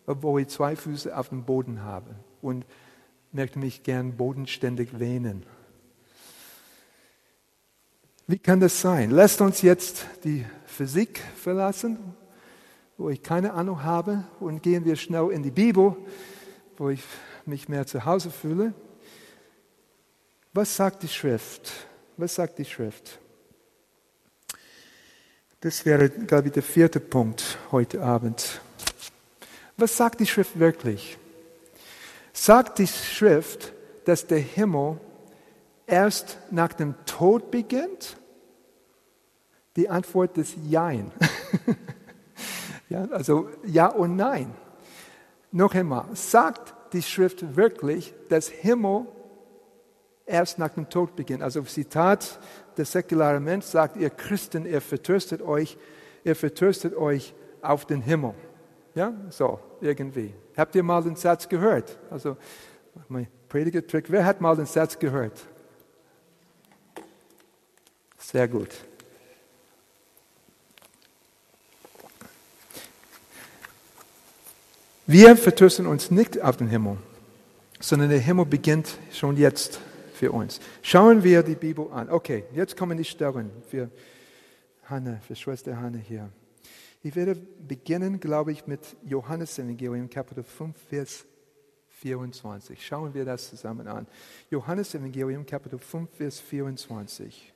obwohl 0.06 0.42
ich 0.42 0.50
zwei 0.50 0.76
Füße 0.76 1.18
auf 1.18 1.30
dem 1.30 1.46
Boden 1.46 1.84
habe. 1.84 2.14
Und 2.42 2.66
möchte 3.32 3.60
mich 3.60 3.84
gern 3.84 4.18
bodenständig 4.18 5.00
wähnen. 5.00 5.46
Wie 8.28 8.38
kann 8.38 8.60
das 8.60 8.80
sein? 8.80 9.12
Lasst 9.12 9.42
uns 9.42 9.62
jetzt 9.62 10.06
die 10.24 10.46
Physik 10.66 11.20
verlassen, 11.36 11.98
wo 12.98 13.10
ich 13.10 13.24
keine 13.24 13.54
Ahnung 13.54 13.84
habe, 13.84 14.24
und 14.40 14.62
gehen 14.62 14.86
wir 14.86 14.96
schnell 14.96 15.32
in 15.32 15.42
die 15.42 15.52
Bibel, 15.52 15.96
wo 16.78 16.90
ich 16.90 17.04
mich 17.46 17.70
mehr 17.70 17.86
zu 17.88 18.06
Hause 18.06 18.30
fühle. 18.30 18.74
Was 20.54 20.76
sagt 20.76 21.04
die 21.04 21.08
Schrift? 21.08 21.72
Was 22.18 22.36
sagt 22.36 22.58
die 22.60 22.66
Schrift? 22.66 23.20
Das 25.62 25.86
wäre, 25.86 26.10
glaube 26.10 26.48
ich, 26.48 26.54
der 26.54 26.64
vierte 26.64 27.00
Punkt 27.00 27.58
heute 27.72 28.02
Abend. 28.02 28.62
Was 29.78 29.96
sagt 29.96 30.20
die 30.20 30.26
Schrift 30.26 30.58
wirklich? 30.60 31.18
Sagt 32.42 32.80
die 32.80 32.88
Schrift, 32.88 33.74
dass 34.06 34.26
der 34.26 34.40
Himmel 34.40 34.98
erst 35.86 36.38
nach 36.52 36.72
dem 36.72 36.96
Tod 37.06 37.52
beginnt? 37.52 38.16
Die 39.76 39.90
Antwort 39.90 40.38
ist 40.38 40.56
Jein. 40.66 41.12
ja, 42.90 43.04
also 43.12 43.50
Ja 43.66 43.88
und 43.88 44.16
Nein. 44.16 44.54
Noch 45.52 45.76
einmal, 45.76 46.06
sagt 46.14 46.94
die 46.94 47.02
Schrift 47.02 47.58
wirklich, 47.58 48.14
dass 48.30 48.48
Himmel 48.48 49.06
erst 50.26 50.60
nach 50.60 50.70
dem 50.76 50.90
Tod 50.90 51.18
beginnt? 51.18 51.44
Also 51.44 51.62
Zitat 51.64 52.40
der 52.78 52.86
säkulare 52.86 53.42
Mensch 53.42 53.66
sagt, 53.66 53.98
ihr 53.98 54.12
Christen, 54.12 54.66
ihr 54.66 54.80
vertröstet 54.80 55.42
euch, 55.42 55.78
ihr 56.24 56.38
vertröstet 56.38 56.96
euch 56.96 57.34
auf 57.62 57.86
den 57.86 58.02
Himmel. 58.02 58.34
Ja, 58.96 59.12
so, 59.30 59.60
irgendwie. 59.82 60.34
Habt 60.56 60.76
ihr 60.76 60.84
mal 60.84 61.04
den 61.04 61.16
Satz 61.16 61.48
gehört? 61.48 61.98
Also, 62.10 62.38
mein 63.08 63.28
Prediger-Trick, 63.48 64.12
wer 64.12 64.26
hat 64.26 64.42
mal 64.42 64.56
den 64.56 64.66
Satz 64.66 64.98
gehört? 64.98 65.40
Sehr 68.18 68.48
gut. 68.48 68.70
Wir 75.08 75.36
vertrösten 75.36 75.88
uns 75.88 76.12
nicht 76.12 76.40
auf 76.40 76.58
den 76.58 76.68
Himmel, 76.68 76.98
sondern 77.80 78.10
der 78.10 78.20
Himmel 78.20 78.46
beginnt 78.46 79.00
schon 79.12 79.38
jetzt 79.38 79.80
für 80.14 80.32
uns. 80.32 80.60
Schauen 80.84 81.24
wir 81.24 81.42
die 81.42 81.56
Bibel 81.56 81.92
an. 81.92 82.12
Okay, 82.12 82.44
jetzt 82.54 82.78
kommen 82.78 82.96
die 82.96 83.06
Stellen 83.06 83.50
für 83.68 83.90
Hanne, 84.86 85.20
für 85.26 85.36
Schwester 85.36 85.78
Hanne 85.78 85.98
hier. 85.98 86.30
Ich 87.02 87.16
werde 87.16 87.36
beginnen, 87.36 88.20
glaube 88.20 88.52
ich, 88.52 88.68
mit 88.68 88.98
Johannes 89.04 89.58
Evangelium, 89.58 90.10
Kapitel 90.10 90.44
5, 90.44 90.78
Vers 90.78 91.26
24. 91.88 92.86
Schauen 92.86 93.14
wir 93.14 93.26
das 93.26 93.50
zusammen 93.50 93.88
an. 93.88 94.08
Johannes 94.50 94.94
Evangelium, 94.94 95.46
Kapitel 95.46 95.80
5, 95.80 96.10
Vers 96.10 96.40
24. 96.40 97.54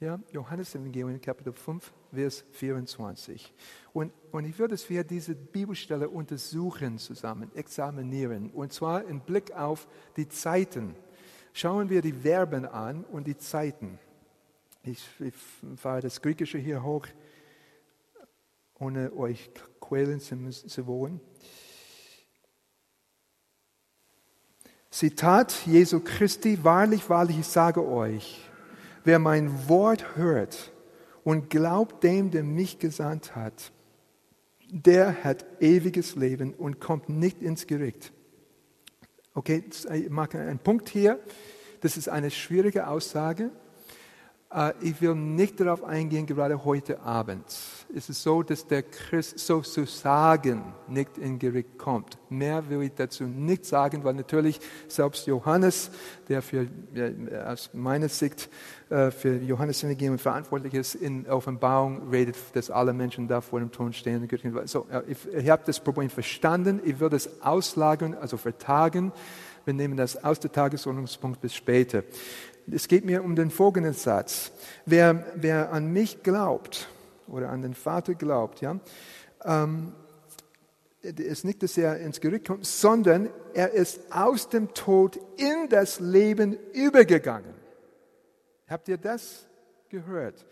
Ja, 0.00 0.18
Johannes 0.32 0.74
Evangelium, 0.74 1.20
Kapitel 1.20 1.52
5, 1.52 1.92
Vers 2.12 2.44
24. 2.52 3.52
Und, 3.92 4.12
und 4.32 4.44
ich 4.44 4.58
würde, 4.58 4.74
dass 4.74 4.88
wir 4.88 5.04
diese 5.04 5.34
Bibelstelle 5.34 6.08
untersuchen 6.08 6.98
zusammen, 6.98 7.50
examinieren. 7.54 8.50
Und 8.50 8.72
zwar 8.72 9.04
im 9.04 9.20
Blick 9.20 9.52
auf 9.52 9.86
die 10.16 10.28
Zeiten 10.28 10.96
Schauen 11.56 11.88
wir 11.88 12.02
die 12.02 12.12
Verben 12.12 12.66
an 12.66 13.04
und 13.04 13.28
die 13.28 13.36
Zeiten. 13.36 14.00
Ich, 14.82 15.08
ich 15.20 15.34
fahre 15.76 16.00
das 16.00 16.20
Griechische 16.20 16.58
hier 16.58 16.82
hoch, 16.82 17.06
ohne 18.78 19.12
euch 19.16 19.50
quälen 19.80 20.20
zu, 20.20 20.50
zu 20.50 20.86
wollen. 20.86 21.20
Zitat 24.90 25.66
Jesu 25.66 26.00
Christi, 26.00 26.62
wahrlich, 26.62 27.08
wahrlich, 27.08 27.40
ich 27.40 27.46
sage 27.46 27.84
euch, 27.84 28.48
wer 29.02 29.18
mein 29.18 29.68
Wort 29.68 30.16
hört 30.16 30.72
und 31.24 31.50
glaubt 31.50 32.04
dem, 32.04 32.30
der 32.30 32.44
mich 32.44 32.78
gesandt 32.78 33.34
hat, 33.34 33.72
der 34.70 35.24
hat 35.24 35.44
ewiges 35.60 36.14
Leben 36.14 36.54
und 36.54 36.80
kommt 36.80 37.08
nicht 37.08 37.42
ins 37.42 37.66
Gericht, 37.66 38.12
Okay, 39.36 39.64
ich 39.92 40.10
mache 40.10 40.38
einen 40.38 40.60
Punkt 40.60 40.88
hier. 40.88 41.18
Das 41.80 41.96
ist 41.96 42.08
eine 42.08 42.30
schwierige 42.30 42.86
Aussage. 42.86 43.50
Äh, 44.54 44.72
ich 44.80 45.00
will 45.02 45.14
nicht 45.14 45.58
darauf 45.58 45.82
eingehen, 45.82 46.26
gerade 46.26 46.64
heute 46.64 47.00
Abend. 47.00 47.44
Es 47.94 48.08
ist 48.08 48.22
so, 48.22 48.42
dass 48.42 48.66
der 48.66 48.82
Christ 48.82 49.38
sozusagen 49.38 50.62
nicht 50.88 51.18
in 51.18 51.38
Gericht 51.38 51.76
kommt. 51.76 52.18
Mehr 52.30 52.68
will 52.68 52.82
ich 52.82 52.94
dazu 52.94 53.24
nicht 53.24 53.64
sagen, 53.64 54.04
weil 54.04 54.14
natürlich 54.14 54.60
selbst 54.88 55.26
Johannes, 55.26 55.90
der 56.28 56.42
für, 56.42 56.66
aus 57.46 57.70
meiner 57.72 58.08
Sicht 58.08 58.48
äh, 58.90 59.10
für 59.10 59.36
Johannes 59.36 59.82
Evangelium 59.82 60.18
verantwortlich 60.18 60.74
ist, 60.74 60.94
in 60.94 61.26
Offenbarung 61.26 62.10
redet, 62.10 62.36
dass 62.52 62.70
alle 62.70 62.92
Menschen 62.92 63.28
da 63.28 63.40
vor 63.40 63.60
dem 63.60 63.72
Thron 63.72 63.92
stehen. 63.92 64.28
So, 64.66 64.86
ich, 65.06 65.16
ich 65.32 65.48
habe 65.48 65.62
das 65.64 65.80
Problem 65.80 66.10
verstanden. 66.10 66.80
Ich 66.84 67.00
will 67.00 67.08
das 67.08 67.42
auslagern, 67.42 68.14
also 68.14 68.36
vertagen. 68.36 69.12
Wir 69.64 69.72
nehmen 69.72 69.96
das 69.96 70.22
aus 70.22 70.38
der 70.38 70.52
Tagesordnungspunkt 70.52 71.40
bis 71.40 71.54
später. 71.54 72.04
Es 72.70 72.86
geht 72.88 73.04
mir 73.04 73.24
um 73.24 73.36
den 73.36 73.50
folgenden 73.50 73.94
Satz. 73.94 74.52
Wer, 74.84 75.24
wer 75.34 75.72
an 75.72 75.92
mich 75.92 76.22
glaubt 76.22 76.88
oder 77.26 77.50
an 77.50 77.62
den 77.62 77.74
Vater 77.74 78.14
glaubt, 78.14 78.60
ja, 78.60 78.78
ähm, 79.44 79.92
ist 81.00 81.44
nicht, 81.44 81.62
dass 81.62 81.76
er 81.76 81.98
ins 81.98 82.20
Gericht 82.20 82.46
kommt, 82.46 82.64
sondern 82.64 83.28
er 83.52 83.72
ist 83.72 84.00
aus 84.10 84.48
dem 84.48 84.72
Tod 84.72 85.18
in 85.36 85.68
das 85.68 86.00
Leben 86.00 86.56
übergegangen. 86.72 87.63
Habt 88.66 88.88
ihr 88.88 88.98
das 88.98 89.46
gehört? 89.88 90.46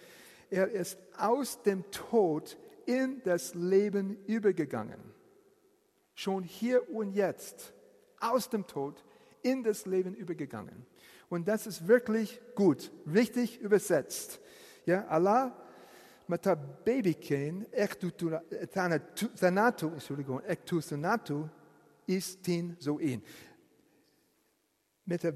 Er 0.50 0.70
ist 0.70 0.98
aus 1.16 1.62
dem 1.62 1.90
Tod 1.90 2.56
in 2.86 3.22
das 3.24 3.54
Leben 3.54 4.16
übergegangen. 4.26 5.00
Schon 6.14 6.42
hier 6.42 6.90
und 6.90 7.12
jetzt, 7.12 7.72
aus 8.20 8.50
dem 8.50 8.66
Tod 8.66 9.02
in 9.42 9.62
das 9.62 9.86
Leben 9.86 10.14
übergegangen. 10.14 10.86
Und 11.28 11.48
das 11.48 11.66
ist 11.66 11.88
wirklich 11.88 12.40
gut, 12.54 12.92
richtig 13.12 13.60
übersetzt. 13.60 14.40
Ja, 14.84 15.06
Allah 15.06 15.56
mata 16.26 16.54
babyken 16.54 17.66
ektutanatu, 17.72 19.88
Entschuldigung, 19.88 20.42
ektusanatu 20.44 21.48
istin 22.06 22.76
soin. 22.78 23.22
Meta 25.04 25.32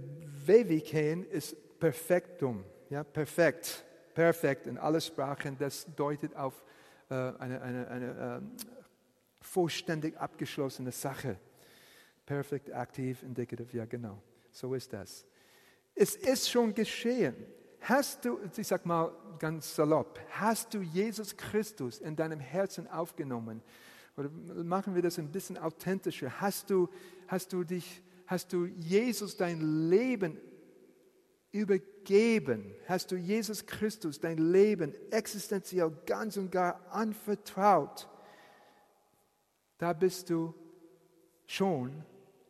babyken 0.46 1.24
ist 1.24 1.56
Perfektum, 1.78 2.64
ja, 2.90 3.04
perfekt, 3.04 3.84
perfekt 4.14 4.66
in 4.66 4.78
alle 4.78 5.00
Sprachen. 5.00 5.56
Das 5.58 5.86
deutet 5.94 6.34
auf 6.34 6.64
äh, 7.10 7.14
eine, 7.14 7.60
eine, 7.62 7.88
eine 7.88 8.42
äh, 8.42 8.64
vollständig 9.40 10.16
abgeschlossene 10.16 10.92
Sache. 10.92 11.38
Perfekt, 12.24 12.72
aktiv, 12.72 13.22
indicative, 13.22 13.76
ja 13.76 13.84
genau, 13.84 14.20
so 14.50 14.74
ist 14.74 14.92
das. 14.92 15.24
Es 15.94 16.16
ist 16.16 16.50
schon 16.50 16.74
geschehen. 16.74 17.34
Hast 17.80 18.24
du, 18.24 18.40
ich 18.56 18.66
sag 18.66 18.84
mal 18.84 19.12
ganz 19.38 19.76
salopp, 19.76 20.18
hast 20.30 20.74
du 20.74 20.80
Jesus 20.80 21.36
Christus 21.36 21.98
in 22.00 22.16
deinem 22.16 22.40
Herzen 22.40 22.88
aufgenommen? 22.88 23.62
Oder 24.16 24.30
machen 24.64 24.94
wir 24.94 25.02
das 25.02 25.18
ein 25.18 25.30
bisschen 25.30 25.58
authentischer? 25.58 26.40
Hast 26.40 26.70
du, 26.70 26.88
hast 27.28 27.52
du 27.52 27.64
dich, 27.64 28.02
hast 28.26 28.52
du 28.52 28.66
Jesus 28.66 29.36
dein 29.36 29.88
Leben 29.88 30.38
übergeben? 31.56 32.74
Hast 32.86 33.10
du 33.10 33.16
Jesus 33.16 33.64
Christus 33.64 34.20
dein 34.20 34.36
Leben 34.38 34.94
existenziell 35.10 35.90
ganz 36.04 36.36
und 36.36 36.52
gar 36.52 36.80
anvertraut? 36.92 38.08
Da 39.78 39.94
bist 39.94 40.28
du 40.30 40.54
schon 41.46 42.04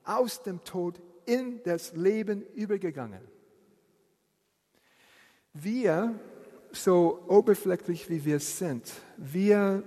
aus 0.04 0.42
dem 0.42 0.62
Tod 0.64 1.00
in 1.24 1.62
das 1.62 1.92
Leben 1.94 2.42
übergegangen. 2.54 3.20
Wir, 5.52 6.18
so 6.72 7.24
oberflächlich 7.28 8.10
wie 8.10 8.24
wir 8.24 8.40
sind, 8.40 8.92
wir 9.16 9.82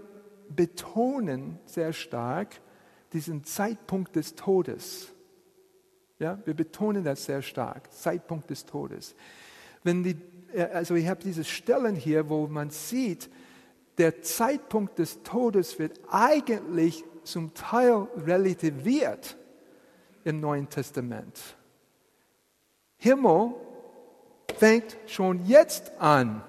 betonen 0.50 1.60
sehr 1.66 1.94
stark 1.94 2.62
diesen 3.14 3.44
Zeitpunkt 3.44 4.16
des 4.16 4.36
Todes. 4.36 5.14
Ja, 6.20 6.38
wir 6.44 6.54
betonen 6.54 7.04
das 7.04 7.26
sehr 7.26 7.42
stark, 7.42 7.92
Zeitpunkt 7.94 8.50
des 8.50 8.66
Todes. 8.66 9.16
Wenn 9.84 10.04
die, 10.04 10.18
äh, 10.54 10.64
also 10.64 10.96
ich 10.96 11.08
habe 11.08 11.22
diese 11.24 11.46
Stellen 11.46 11.96
hier, 11.96 12.30
wo 12.30 12.46
man 12.48 12.70
sieht, 12.70 13.30
der 13.98 14.22
Zeitpunkt 14.22 15.00
des 15.00 15.24
Todes 15.24 15.80
wird 15.80 16.00
eigentlich 16.10 17.04
zum 17.24 17.54
Teil 17.54 18.08
relativiert 18.18 19.38
im 20.26 20.40
Neuen 20.40 20.70
Testament. 20.70 21.40
Himmel 22.98 23.54
fängt 24.58 24.98
schon 25.08 25.46
jetzt 25.46 25.92
an. 26.00 26.44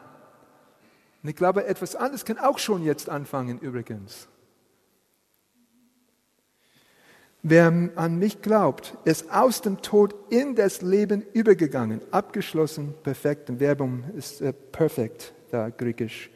Und 1.22 1.28
ich 1.28 1.36
glaube, 1.36 1.66
etwas 1.66 1.94
anderes 1.94 2.24
kann 2.24 2.38
auch 2.38 2.58
schon 2.58 2.82
jetzt 2.82 3.08
anfangen 3.08 3.58
übrigens. 3.58 4.28
Wer 7.42 7.90
an 7.96 8.18
mich 8.18 8.42
glaubt, 8.42 8.98
ist 9.04 9.32
aus 9.32 9.62
dem 9.62 9.80
Tod 9.80 10.14
in 10.28 10.54
das 10.54 10.82
Leben 10.82 11.24
übergegangen. 11.32 12.02
Abgeschlossen, 12.10 12.92
perfekt. 13.02 13.48
Ein 13.48 13.60
Verbum 13.60 14.04
ist 14.14 14.42
äh, 14.42 14.52
perfekt, 14.52 15.32
da 15.50 15.70
griechisch. 15.70 16.30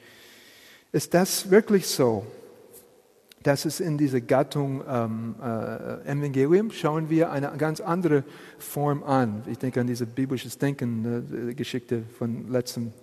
Ist 0.93 1.13
das 1.13 1.51
wirklich 1.51 1.87
so? 1.87 2.25
Das 3.43 3.67
ist 3.67 3.81
in 3.81 3.99
dieser 3.99 4.23
Gattung 4.23 4.83
ähm, 4.89 5.35
äh, 5.43 6.11
Evangelium, 6.11 6.71
schauen 6.71 7.11
wir 7.11 7.31
eine 7.31 7.53
ganz 7.59 7.83
andere 7.83 8.25
Form 8.59 9.03
an. 9.03 9.43
Ich 9.47 9.59
denke 9.59 9.83
an 9.83 9.87
diese 9.87 10.07
biblisches 10.07 10.57
Denken, 10.57 11.51
äh, 11.51 11.55
Geschichte 11.55 12.05
von 12.19 12.49
letztem 12.51 12.95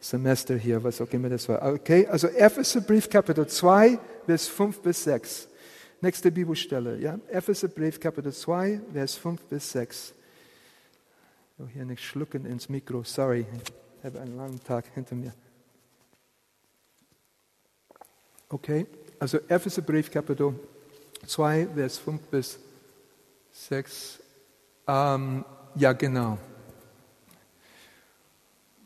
Semester 0.00 0.56
hier, 0.56 0.82
was 0.82 1.02
auch 1.02 1.12
immer 1.12 1.28
das 1.28 1.46
war. 1.50 1.74
Okay, 1.74 2.06
also 2.06 2.28
Epheserbrief 2.28 3.10
Kapitel 3.10 3.46
2, 3.46 3.98
Vers 4.24 4.48
5 4.48 4.80
bis 4.80 5.04
6. 5.04 5.48
Nächste 6.00 6.30
Bibelstelle, 6.30 6.98
ja. 6.98 7.18
Epheserbrief 7.28 7.98
Kapitel 7.98 8.32
2, 8.32 8.80
Vers 8.92 9.14
5 9.14 9.40
bis 9.44 9.72
6. 9.72 10.14
Ich 11.52 11.58
will 11.58 11.68
hier 11.68 11.84
nicht 11.84 12.04
schlucken 12.04 12.44
ins 12.44 12.68
Mikro, 12.68 13.04
sorry, 13.04 13.46
ich 13.98 14.04
habe 14.04 14.20
einen 14.20 14.36
langen 14.36 14.62
Tag 14.62 14.86
hinter 14.94 15.14
mir. 15.14 15.32
Okay, 18.48 18.86
also 19.18 19.38
Epheserbrief 19.48 20.10
Kapitel 20.10 20.54
2, 21.26 21.68
Vers 21.74 21.98
5 21.98 22.20
bis 22.22 22.58
6. 23.52 24.20
Ähm, 24.86 25.44
ja, 25.76 25.92
genau. 25.92 26.38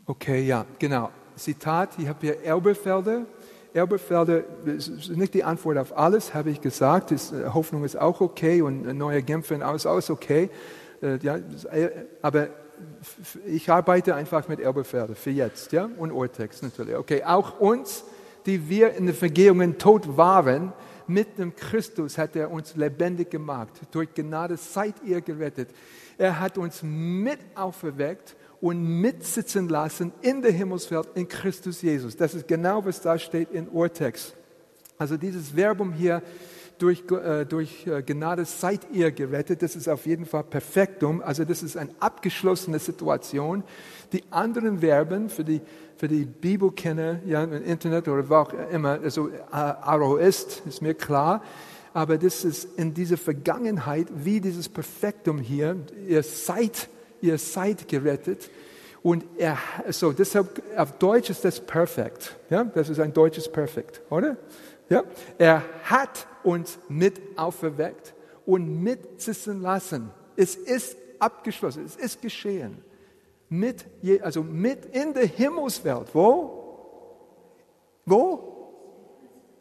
Okay, 0.07 0.47
ja, 0.47 0.65
genau. 0.79 1.11
Zitat, 1.37 1.99
ich 1.99 2.09
habe 2.09 2.21
hier 2.21 2.43
Elberfelder. 2.43 3.27
Elberfelder 3.75 4.43
ist 4.65 5.11
nicht 5.11 5.35
die 5.35 5.45
Antwort 5.45 5.79
auf 5.79 5.97
alles, 5.97 6.35
habe 6.35 6.51
ich 6.51 6.61
gesagt. 6.61 7.13
Ist, 7.13 7.33
äh, 7.33 7.47
Hoffnung 7.53 7.85
ist 7.85 7.97
auch 7.97 8.21
okay 8.21 8.63
und 8.63 8.83
neue 8.97 9.23
Genfer 9.23 9.75
ist 9.75 9.87
alles 9.87 10.11
okay. 10.11 10.51
Äh, 11.03 11.19
ja, 11.23 11.37
äh, 11.37 11.91
aber 12.23 12.49
ich 13.47 13.71
arbeite 13.71 14.15
einfach 14.15 14.49
mit 14.49 14.61
Elberfelder 14.61 15.15
für 15.15 15.31
jetzt 15.31 15.73
ja? 15.73 15.89
und 15.99 16.13
Urtext 16.13 16.63
natürlich. 16.63 16.97
Okay, 16.97 17.25
auch 17.25 17.59
uns 17.59 18.05
die 18.49 18.67
wir 18.67 18.95
in 18.95 19.05
den 19.05 19.15
Vergehungen 19.15 19.77
tot 19.77 20.17
waren, 20.17 20.73
mit 21.07 21.39
dem 21.39 21.55
Christus 21.55 22.17
hat 22.17 22.35
er 22.35 22.51
uns 22.51 22.75
lebendig 22.77 23.31
gemacht. 23.31 23.69
Durch 23.91 24.13
Gnade 24.15 24.57
seid 24.57 24.95
ihr 25.05 25.21
gerettet. 25.21 25.69
Er 26.17 26.41
hat 26.41 26.57
uns 26.57 26.83
mit 26.83 27.39
auferweckt 27.55 28.37
und 28.61 28.83
mitsitzen 29.01 29.69
lassen 29.69 30.13
in 30.23 30.43
der 30.43 30.53
Himmelswelt 30.53 31.09
in 31.15 31.29
Christus 31.29 31.83
Jesus. 31.83 32.17
Das 32.17 32.35
ist 32.35 32.49
genau, 32.49 32.85
was 32.85 33.01
da 33.01 33.19
steht 33.19 33.51
in 33.53 33.69
Urtext. 33.69 34.35
Also 34.99 35.17
dieses 35.17 35.55
Verbum 35.55 35.93
hier, 35.93 36.23
durch, 36.79 37.05
äh, 37.11 37.45
durch 37.45 37.87
äh, 37.87 38.03
Gnade 38.03 38.45
seid 38.45 38.87
ihr 38.93 39.11
gerettet, 39.11 39.63
das 39.63 39.75
ist 39.75 39.89
auf 39.89 40.07
jeden 40.07 40.27
Fall 40.27 40.45
Perfektum. 40.45 41.23
Also 41.23 41.45
das 41.45 41.63
ist 41.63 41.77
eine 41.77 41.91
abgeschlossene 41.99 42.79
Situation. 42.79 43.65
Die 44.13 44.23
anderen 44.31 44.79
Verben 44.79 45.29
für 45.29 45.45
die 45.45 45.61
für 45.99 46.09
die 46.09 46.25
Bibelkenner 46.25 47.21
ja, 47.27 47.43
im 47.43 47.53
Internet 47.65 48.07
oder 48.07 48.29
wo 48.29 48.35
auch 48.37 48.53
immer, 48.71 49.01
also 49.03 49.31
Aroist, 49.51 50.63
ist 50.67 50.81
mir 50.81 50.95
klar. 50.95 51.43
Aber 51.93 52.19
das 52.19 52.45
ist 52.45 52.79
in 52.79 52.95
dieser 52.95 53.17
Vergangenheit 53.17 54.07
wie 54.15 54.41
dieses 54.41 54.69
Perfektum 54.69 55.39
hier. 55.39 55.77
Ihr 56.07 56.23
seid, 56.23 56.89
ihr 57.21 57.39
seid 57.39 57.89
gerettet. 57.89 58.51
Und 59.03 59.25
er, 59.39 59.59
so 59.91 60.13
deshalb 60.13 60.63
auf 60.77 60.93
Deutsch 60.99 61.31
ist 61.31 61.45
das 61.45 61.61
perfekt. 61.61 62.37
Ja, 62.51 62.65
das 62.65 62.89
ist 62.89 62.99
ein 62.99 63.13
deutsches 63.13 63.51
Perfekt, 63.51 64.01
oder? 64.11 64.37
Ja, 64.89 65.05
er 65.37 65.63
hat 65.85 66.27
uns 66.43 66.79
mit 66.89 67.21
auferweckt 67.37 68.15
und 68.45 68.83
mitsitzen 68.83 69.63
lassen. 69.63 70.11
Es 70.37 70.57
ist 70.57 70.97
abgeschlossen, 71.19 71.85
es 71.85 71.97
ist 71.97 72.21
geschehen 72.21 72.83
mit, 73.49 73.87
also 74.23 74.43
mit 74.43 74.87
in 74.87 75.15
der 75.15 75.27
Himmelswelt. 75.27 76.09
Wo? 76.13 76.65
Wo? 78.05 78.55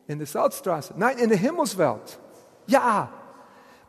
In 0.08 0.18
der 0.18 0.28
Salzstraße. 0.28 0.94
Nein, 0.98 1.18
in 1.18 1.30
der 1.30 1.38
Himmelswelt. 1.38 2.20
Ja. 2.68 3.12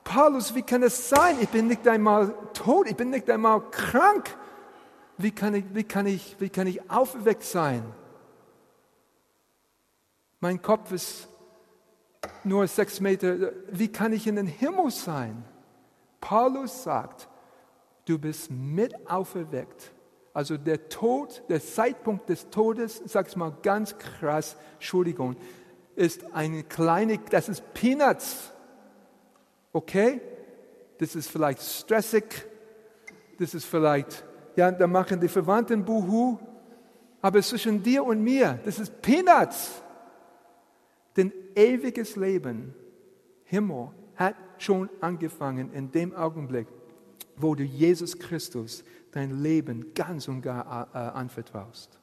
Paulus, 0.09 0.55
wie 0.55 0.63
kann 0.63 0.83
es 0.83 1.11
sein? 1.11 1.37
Ich 1.39 1.51
bin 1.51 1.69
nicht 1.69 1.87
einmal 1.87 2.33
tot, 2.55 2.89
ich 2.89 2.97
bin 2.97 3.11
nicht 3.11 3.29
einmal 3.29 3.61
krank. 3.71 4.35
Wie 5.19 5.33
kann 5.33 5.55
ich, 5.55 5.65
wie 5.75 5.85
kann 5.85 6.07
ich, 6.07 6.37
wie 6.39 6.49
kann 6.49 6.67
ich 6.67 6.91
aufgeweckt 6.91 7.43
sein? 7.43 7.85
Mein 10.41 10.63
Kopf 10.63 10.93
ist 10.93 11.29
nur 12.43 12.67
sechs 12.69 13.01
Meter. 13.01 13.53
Wie 13.71 13.89
kann 13.89 14.15
ich 14.15 14.27
in 14.27 14.37
den 14.37 14.47
Himmel 14.47 14.91
sein? 14.91 15.45
Paulus 16.23 16.85
sagt, 16.85 17.29
du 18.07 18.19
bist 18.19 18.51
mit 18.51 18.95
auferweckt. 19.11 19.93
Also 20.33 20.57
der 20.57 20.89
Tod, 20.89 21.43
der 21.51 21.63
Zeitpunkt 21.63 22.31
des 22.31 22.49
Todes, 22.49 23.03
es 23.05 23.37
mal 23.37 23.53
ganz 23.63 23.99
krass, 23.99 24.57
Entschuldigung, 24.75 25.37
ist 25.97 26.33
eine 26.33 26.63
kleine, 26.65 27.19
das 27.31 27.51
ist 27.51 27.75
Peanuts. 27.75 28.55
Okay? 29.73 30.21
Das 30.99 31.15
ist 31.15 31.31
vielleicht 31.31 31.63
stressig, 31.63 32.25
das 33.39 33.55
ist 33.55 33.65
vielleicht, 33.65 34.25
ja, 34.57 34.71
da 34.71 34.87
machen 34.87 35.21
die 35.21 35.29
Verwandten 35.29 35.85
Buhu, 35.85 36.39
aber 37.21 37.43
zwischen 37.43 37.83
dir 37.83 38.05
und 38.05 38.23
mir, 38.23 38.59
das 38.65 38.79
ist 38.79 39.01
Peanuts. 39.01 39.83
Denn 41.17 41.33
ewiges 41.55 42.17
Leben, 42.17 42.75
Himmel, 43.45 43.91
hat 44.17 44.35
schon 44.59 44.89
angefangen 45.01 45.73
in 45.73 45.91
dem 45.91 46.15
Augenblick, 46.15 46.67
wo 47.37 47.55
du 47.55 47.63
Jesus 47.63 48.19
Christus 48.19 48.85
dein 49.13 49.43
Leben 49.43 49.95
ganz 49.95 50.29
und 50.29 50.43
gar 50.43 50.89
äh, 50.93 50.99
anvertraust. 50.99 51.99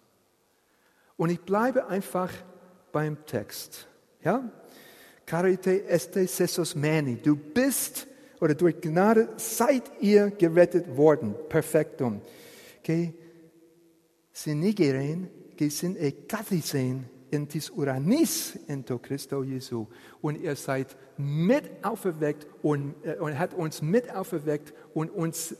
Und 1.17 1.29
ich 1.29 1.41
bleibe 1.41 1.87
einfach 1.87 2.31
beim 2.91 3.25
Text. 3.25 3.87
Ja? 4.21 4.49
Carite 5.25 5.87
este 5.87 6.27
sesos 6.27 6.75
meni. 6.75 7.15
Du 7.15 7.35
bist 7.35 8.07
oder 8.39 8.53
durch 8.53 8.79
Gnade 8.79 9.29
seid 9.37 9.83
ihr 9.99 10.31
gerettet 10.31 10.95
worden. 10.95 11.33
Perfektum. 11.49 12.21
Que 12.83 13.13
sinigeren, 14.31 15.29
que 15.57 15.69
sin 15.69 15.95
e 15.97 16.11
kathisen 16.27 17.09
in 17.31 17.47
tis 17.47 17.71
uranis 17.71 18.55
into 18.67 18.99
Christo 18.99 19.43
Jesu. 19.43 19.87
Und 20.21 20.41
ihr 20.41 20.55
seid 20.55 20.95
mit 21.17 21.83
auferweckt 21.83 22.45
und, 22.61 22.93
äh, 23.03 23.15
und 23.15 23.37
hat 23.37 23.53
uns 23.53 23.81
mit 23.81 24.13
auferweckt 24.13 24.73
und 24.93 25.09
uns 25.09 25.55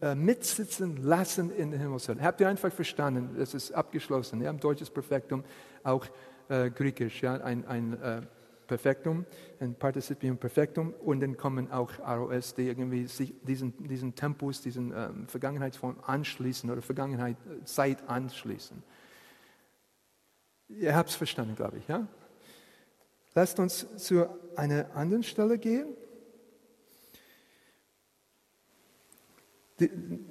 äh, 0.00 0.14
mitsitzen 0.14 1.02
lassen 1.02 1.50
in 1.50 1.70
den 1.70 1.80
Himmelswelt. 1.80 2.20
Habt 2.20 2.40
ihr 2.40 2.48
einfach 2.48 2.72
verstanden? 2.72 3.36
Das 3.38 3.54
ist 3.54 3.72
abgeschlossen. 3.72 4.42
Ja? 4.42 4.50
Im 4.50 4.60
deutsches 4.60 4.90
Perfektum, 4.90 5.44
auch 5.82 6.04
äh, 6.48 6.70
griechisch, 6.70 7.22
ja? 7.22 7.34
ein, 7.36 7.66
ein 7.66 8.02
äh, 8.02 8.20
Perfektum, 8.68 9.24
ein 9.58 9.74
Partizipium 9.74 10.36
Perfektum 10.36 10.94
und 11.04 11.20
dann 11.20 11.36
kommen 11.36 11.72
auch 11.72 11.90
ROS, 11.98 12.54
die 12.54 12.68
irgendwie 12.68 13.06
sich 13.06 13.34
diesen, 13.42 13.88
diesen 13.88 14.14
Tempus, 14.14 14.62
diesen 14.62 14.92
ähm, 14.92 15.26
Vergangenheitsform 15.26 15.96
anschließen 16.06 16.70
oder 16.70 16.82
Vergangenheit, 16.82 17.36
äh, 17.46 17.64
Zeit 17.64 18.08
anschließen. 18.08 18.80
Ihr 20.68 20.94
habt 20.94 21.08
es 21.08 21.16
verstanden, 21.16 21.56
glaube 21.56 21.78
ich. 21.78 21.88
Ja? 21.88 22.06
Lasst 23.34 23.58
uns 23.58 23.86
zu 23.96 24.28
einer 24.54 24.94
anderen 24.94 25.24
Stelle 25.24 25.58
gehen. 25.58 25.88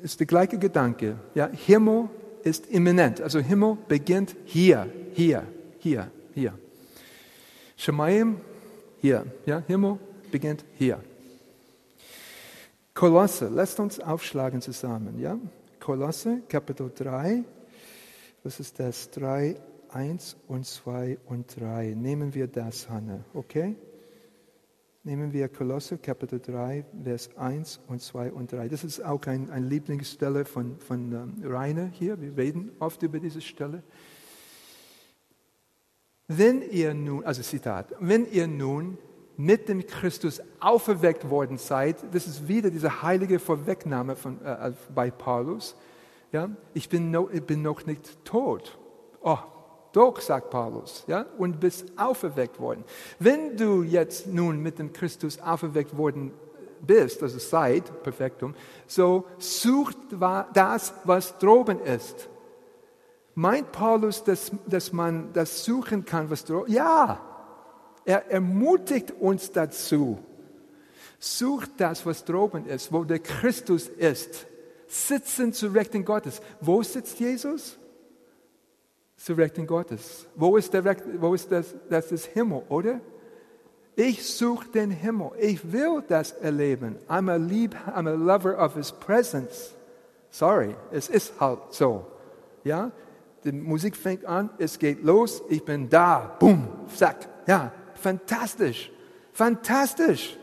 ist 0.01 0.19
der 0.19 0.27
gleiche 0.27 0.57
Gedanke. 0.57 1.17
Ja, 1.33 1.47
Himmel 1.47 2.09
ist 2.43 2.67
immanent. 2.67 3.21
Also 3.21 3.39
Himmel 3.39 3.77
beginnt 3.87 4.35
hier, 4.45 4.91
hier, 5.13 5.47
hier, 5.79 6.11
hier. 6.33 6.53
Shemayim, 7.77 8.41
hier. 8.99 9.25
Ja, 9.45 9.63
Himmel 9.65 9.97
beginnt 10.31 10.65
hier. 10.77 11.01
Kolosse, 12.93 13.47
lasst 13.47 13.79
uns 13.79 13.99
aufschlagen 13.99 14.59
zusammen. 14.61 15.19
Ja? 15.19 15.37
Kolosse, 15.79 16.41
Kapitel 16.49 16.91
3. 16.93 17.43
Was 18.43 18.59
ist 18.59 18.79
das? 18.79 19.09
3, 19.11 19.55
1 19.89 20.35
und 20.47 20.65
2 20.65 21.19
und 21.27 21.55
3. 21.57 21.93
Nehmen 21.95 22.33
wir 22.33 22.47
das, 22.47 22.89
Hanne, 22.89 23.23
okay? 23.33 23.75
nehmen 25.07 25.31
wir 25.31 25.47
Kolosse 25.47 25.97
Kapitel 25.97 26.39
3, 26.39 26.83
Vers 27.01 27.29
1 27.37 27.79
und 27.87 28.01
2 28.01 28.33
und 28.33 28.51
3. 28.51 28.67
Das 28.67 28.83
ist 28.83 28.99
auch 29.03 29.25
ein, 29.25 29.49
eine 29.49 29.65
Lieblingsstelle 29.65 30.43
von, 30.43 30.77
von 30.79 31.13
um, 31.13 31.35
Rainer 31.45 31.87
hier. 31.87 32.19
Wir 32.19 32.35
reden 32.35 32.71
oft 32.79 33.01
über 33.03 33.19
diese 33.19 33.39
Stelle. 33.39 33.83
Wenn 36.27 36.61
ihr 36.61 36.93
nun, 36.93 37.23
also 37.23 37.41
Zitat, 37.41 37.93
wenn 37.99 38.29
ihr 38.29 38.47
nun 38.47 38.97
mit 39.37 39.69
dem 39.69 39.85
Christus 39.85 40.41
auferweckt 40.59 41.29
worden 41.29 41.57
seid, 41.57 41.97
das 42.11 42.27
ist 42.27 42.47
wieder 42.47 42.69
diese 42.69 43.01
heilige 43.01 43.39
Vorwegnahme 43.39 44.15
von, 44.15 44.43
äh, 44.43 44.73
bei 44.93 45.09
Paulus. 45.11 45.75
Ja, 46.33 46.49
ich, 46.73 46.89
bin 46.89 47.11
no, 47.11 47.29
ich 47.31 47.43
bin 47.43 47.61
noch 47.61 47.85
nicht 47.85 48.25
tot. 48.25 48.77
Oh, 49.21 49.37
doch, 49.93 50.19
sagt 50.19 50.49
Paulus, 50.49 51.05
ja, 51.07 51.25
und 51.37 51.59
bist 51.61 51.93
auferweckt 51.95 52.59
worden. 52.59 52.83
Wenn 53.19 53.55
du 53.55 53.83
jetzt 53.83 54.27
nun 54.27 54.61
mit 54.61 54.79
dem 54.79 54.91
Christus 54.91 55.39
auferweckt 55.39 55.95
worden 55.95 56.33
bist, 56.81 57.23
also 57.23 57.39
seid, 57.39 58.03
Perfektum, 58.03 58.53
so 58.85 59.25
sucht 59.37 59.97
das, 60.53 60.93
was 61.05 61.37
droben 61.37 61.79
ist. 61.79 62.27
Meint 63.37 63.71
Paulus, 63.71 64.23
dass, 64.23 64.51
dass 64.65 64.91
man 64.91 65.31
das 65.31 65.63
suchen 65.63 66.05
kann, 66.05 66.27
was 66.31 66.43
droben 66.43 66.71
Ja, 66.73 67.19
er 68.03 68.31
ermutigt 68.31 69.11
uns 69.11 69.51
dazu. 69.51 70.17
Sucht 71.19 71.69
das, 71.77 72.03
was 72.03 72.25
droben 72.25 72.65
ist, 72.65 72.91
wo 72.91 73.03
der 73.03 73.19
Christus 73.19 73.89
ist. 73.89 74.47
Sitzen 74.87 75.53
zu 75.53 75.67
Rechten 75.67 76.03
Gottes. 76.03 76.41
Wo 76.61 76.81
sitzt 76.81 77.19
Jesus? 77.19 77.77
Zu 79.17 79.33
Rechten 79.33 79.67
Gottes. 79.67 80.25
Wo 80.33 80.57
ist, 80.57 80.73
der, 80.73 80.83
wo 81.21 81.35
ist 81.35 81.51
das? 81.51 81.75
Das 81.91 82.11
ist 82.11 82.25
Himmel, 82.25 82.63
oder? 82.69 83.01
Ich 83.95 84.25
suche 84.25 84.67
den 84.69 84.89
Himmel. 84.89 85.29
Ich 85.39 85.71
will 85.71 86.03
das 86.07 86.31
erleben. 86.31 86.95
I'm 87.07 87.31
a, 87.31 87.35
lieb, 87.35 87.75
I'm 87.95 88.09
a 88.09 88.15
lover 88.15 88.57
of 88.57 88.73
His 88.73 88.91
presence. 88.91 89.75
Sorry, 90.31 90.75
es 90.91 91.07
ist 91.07 91.39
halt 91.39 91.59
so. 91.69 92.03
Ja, 92.63 92.91
die 93.43 93.51
Musik 93.51 93.95
fängt 93.95 94.25
an, 94.25 94.49
es 94.57 94.79
geht 94.79 95.03
los, 95.03 95.41
ich 95.49 95.63
bin 95.63 95.89
da, 95.89 96.35
boom, 96.39 96.67
zack. 96.93 97.27
Ja, 97.47 97.71
fantastisch, 97.95 98.91
fantastisch. 99.33 100.37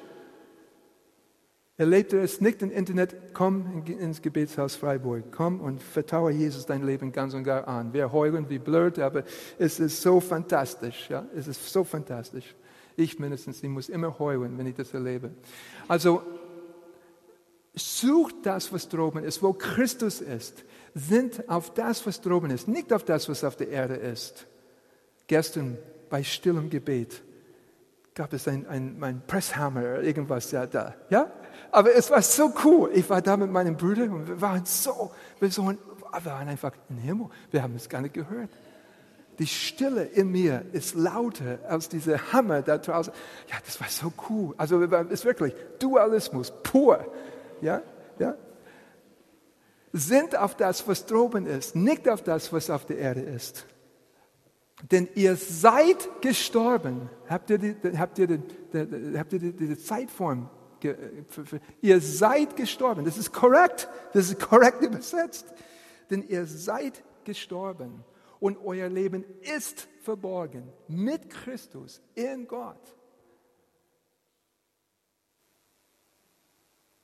Erlebt 1.76 2.12
ihr 2.12 2.22
es 2.22 2.40
nicht 2.40 2.62
im 2.62 2.70
Internet? 2.70 3.34
Komm 3.34 3.82
ins 3.84 4.22
Gebetshaus 4.22 4.76
Freiburg. 4.76 5.24
Komm 5.32 5.60
und 5.60 5.82
vertraue 5.82 6.30
Jesus 6.30 6.66
dein 6.66 6.84
Leben 6.84 7.10
ganz 7.10 7.34
und 7.34 7.42
gar 7.42 7.66
an. 7.66 7.92
Wir 7.92 8.12
heulen 8.12 8.48
wie 8.48 8.60
blöd, 8.60 9.00
aber 9.00 9.24
es 9.58 9.80
ist 9.80 10.00
so 10.00 10.20
fantastisch. 10.20 11.10
Ja? 11.10 11.26
Es 11.34 11.48
ist 11.48 11.72
so 11.72 11.82
fantastisch. 11.82 12.54
Ich 12.94 13.18
mindestens, 13.18 13.60
ich 13.60 13.68
muss 13.68 13.88
immer 13.88 14.20
heulen, 14.20 14.56
wenn 14.56 14.68
ich 14.68 14.76
das 14.76 14.94
erlebe. 14.94 15.32
Also 15.88 16.22
sucht 17.74 18.36
das, 18.44 18.72
was 18.72 18.88
droben 18.88 19.24
ist, 19.24 19.42
wo 19.42 19.52
Christus 19.52 20.20
ist. 20.20 20.64
Sind 20.94 21.48
auf 21.48 21.74
das, 21.74 22.06
was 22.06 22.20
droben 22.20 22.50
ist, 22.50 22.68
nicht 22.68 22.92
auf 22.92 23.04
das, 23.04 23.28
was 23.28 23.42
auf 23.42 23.56
der 23.56 23.68
Erde 23.68 23.94
ist. 23.94 24.46
Gestern 25.26 25.78
bei 26.08 26.22
stillem 26.22 26.70
Gebet 26.70 27.22
gab 28.14 28.32
es 28.32 28.46
ein, 28.46 28.66
ein, 28.68 29.02
ein 29.02 29.22
Presshammer, 29.26 30.00
irgendwas 30.00 30.52
ja, 30.52 30.66
da. 30.66 30.94
Ja? 31.10 31.30
Aber 31.72 31.94
es 31.94 32.10
war 32.10 32.22
so 32.22 32.52
cool. 32.64 32.90
Ich 32.94 33.08
war 33.10 33.20
da 33.20 33.36
mit 33.36 33.50
meinen 33.50 33.76
Brüdern 33.76 34.10
und 34.10 34.28
wir 34.28 34.40
waren 34.40 34.64
so, 34.64 35.10
wir, 35.40 35.50
so, 35.50 35.64
wir 35.66 35.76
waren 36.24 36.48
einfach 36.48 36.72
im 36.88 36.98
Himmel. 36.98 37.26
Wir 37.50 37.62
haben 37.62 37.74
es 37.74 37.88
gar 37.88 38.00
nicht 38.00 38.14
gehört. 38.14 38.50
Die 39.40 39.46
Stille 39.48 40.04
in 40.04 40.30
mir 40.30 40.64
ist 40.72 40.94
lauter 40.94 41.58
als 41.68 41.88
dieser 41.88 42.32
Hammer 42.32 42.62
da 42.62 42.78
draußen. 42.78 43.12
Ja, 43.50 43.56
das 43.64 43.80
war 43.80 43.88
so 43.88 44.12
cool. 44.30 44.54
Also 44.56 44.80
es 44.80 45.10
ist 45.10 45.24
wirklich 45.24 45.54
Dualismus 45.80 46.52
pur. 46.62 47.04
Ja, 47.64 47.82
ja. 48.18 48.36
Sind 49.92 50.36
auf 50.36 50.54
das, 50.54 50.86
was 50.86 51.06
droben 51.06 51.46
ist, 51.46 51.74
nicht 51.74 52.08
auf 52.08 52.22
das, 52.22 52.52
was 52.52 52.68
auf 52.68 52.84
der 52.84 52.98
Erde 52.98 53.22
ist. 53.22 53.64
Denn 54.90 55.08
ihr 55.14 55.34
seid 55.36 56.20
gestorben. 56.20 57.08
Habt 57.26 57.48
ihr 57.48 57.58
die, 57.58 57.76
habt 57.96 58.18
ihr 58.18 58.26
die, 58.26 59.18
habt 59.18 59.32
ihr 59.32 59.38
die, 59.38 59.52
die 59.52 59.78
Zeitform? 59.78 60.50
Ihr 61.80 62.00
seid 62.00 62.54
gestorben. 62.54 63.06
Das 63.06 63.16
ist 63.16 63.32
korrekt. 63.32 63.88
Das 64.12 64.28
ist 64.28 64.38
korrekt 64.38 64.82
übersetzt. 64.82 65.46
Denn 66.10 66.22
ihr 66.28 66.44
seid 66.44 67.02
gestorben. 67.24 68.04
Und 68.40 68.58
euer 68.62 68.90
Leben 68.90 69.24
ist 69.40 69.88
verborgen 70.02 70.70
mit 70.86 71.30
Christus 71.30 72.02
in 72.14 72.46
Gott. 72.46 72.94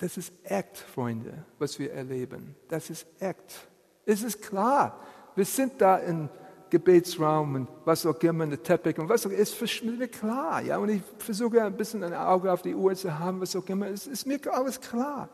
Das 0.01 0.17
ist 0.17 0.33
echt, 0.45 0.79
Freunde, 0.79 1.45
was 1.59 1.79
wir 1.79 1.93
erleben. 1.93 2.57
Das 2.69 2.89
ist 2.89 3.07
echt. 3.19 3.69
Es 4.07 4.23
ist 4.23 4.41
klar. 4.41 4.99
Wir 5.37 5.45
sind 5.45 5.75
da 5.79 5.99
in 5.99 6.31
Gebetsraum 6.71 7.55
und 7.55 7.69
was 7.85 8.07
auch 8.07 8.19
immer, 8.21 8.47
der 8.47 8.63
Teppich 8.63 8.99
und 8.99 9.11
was 9.11 9.27
auch 9.27 9.31
immer, 9.31 9.41
ist 9.41 9.85
mir 9.85 10.09
klar. 10.09 10.63
Ja? 10.63 10.79
Und 10.79 10.89
ich 10.89 11.03
versuche 11.19 11.63
ein 11.63 11.77
bisschen 11.77 12.03
ein 12.03 12.15
Auge 12.15 12.51
auf 12.51 12.63
die 12.63 12.75
Uhr 12.75 12.95
zu 12.95 13.19
haben, 13.19 13.43
was 13.43 13.55
auch 13.55 13.69
immer, 13.69 13.89
es 13.89 14.07
ist 14.07 14.27
mir 14.27 14.41
alles 14.51 14.81
klar. 14.81 15.29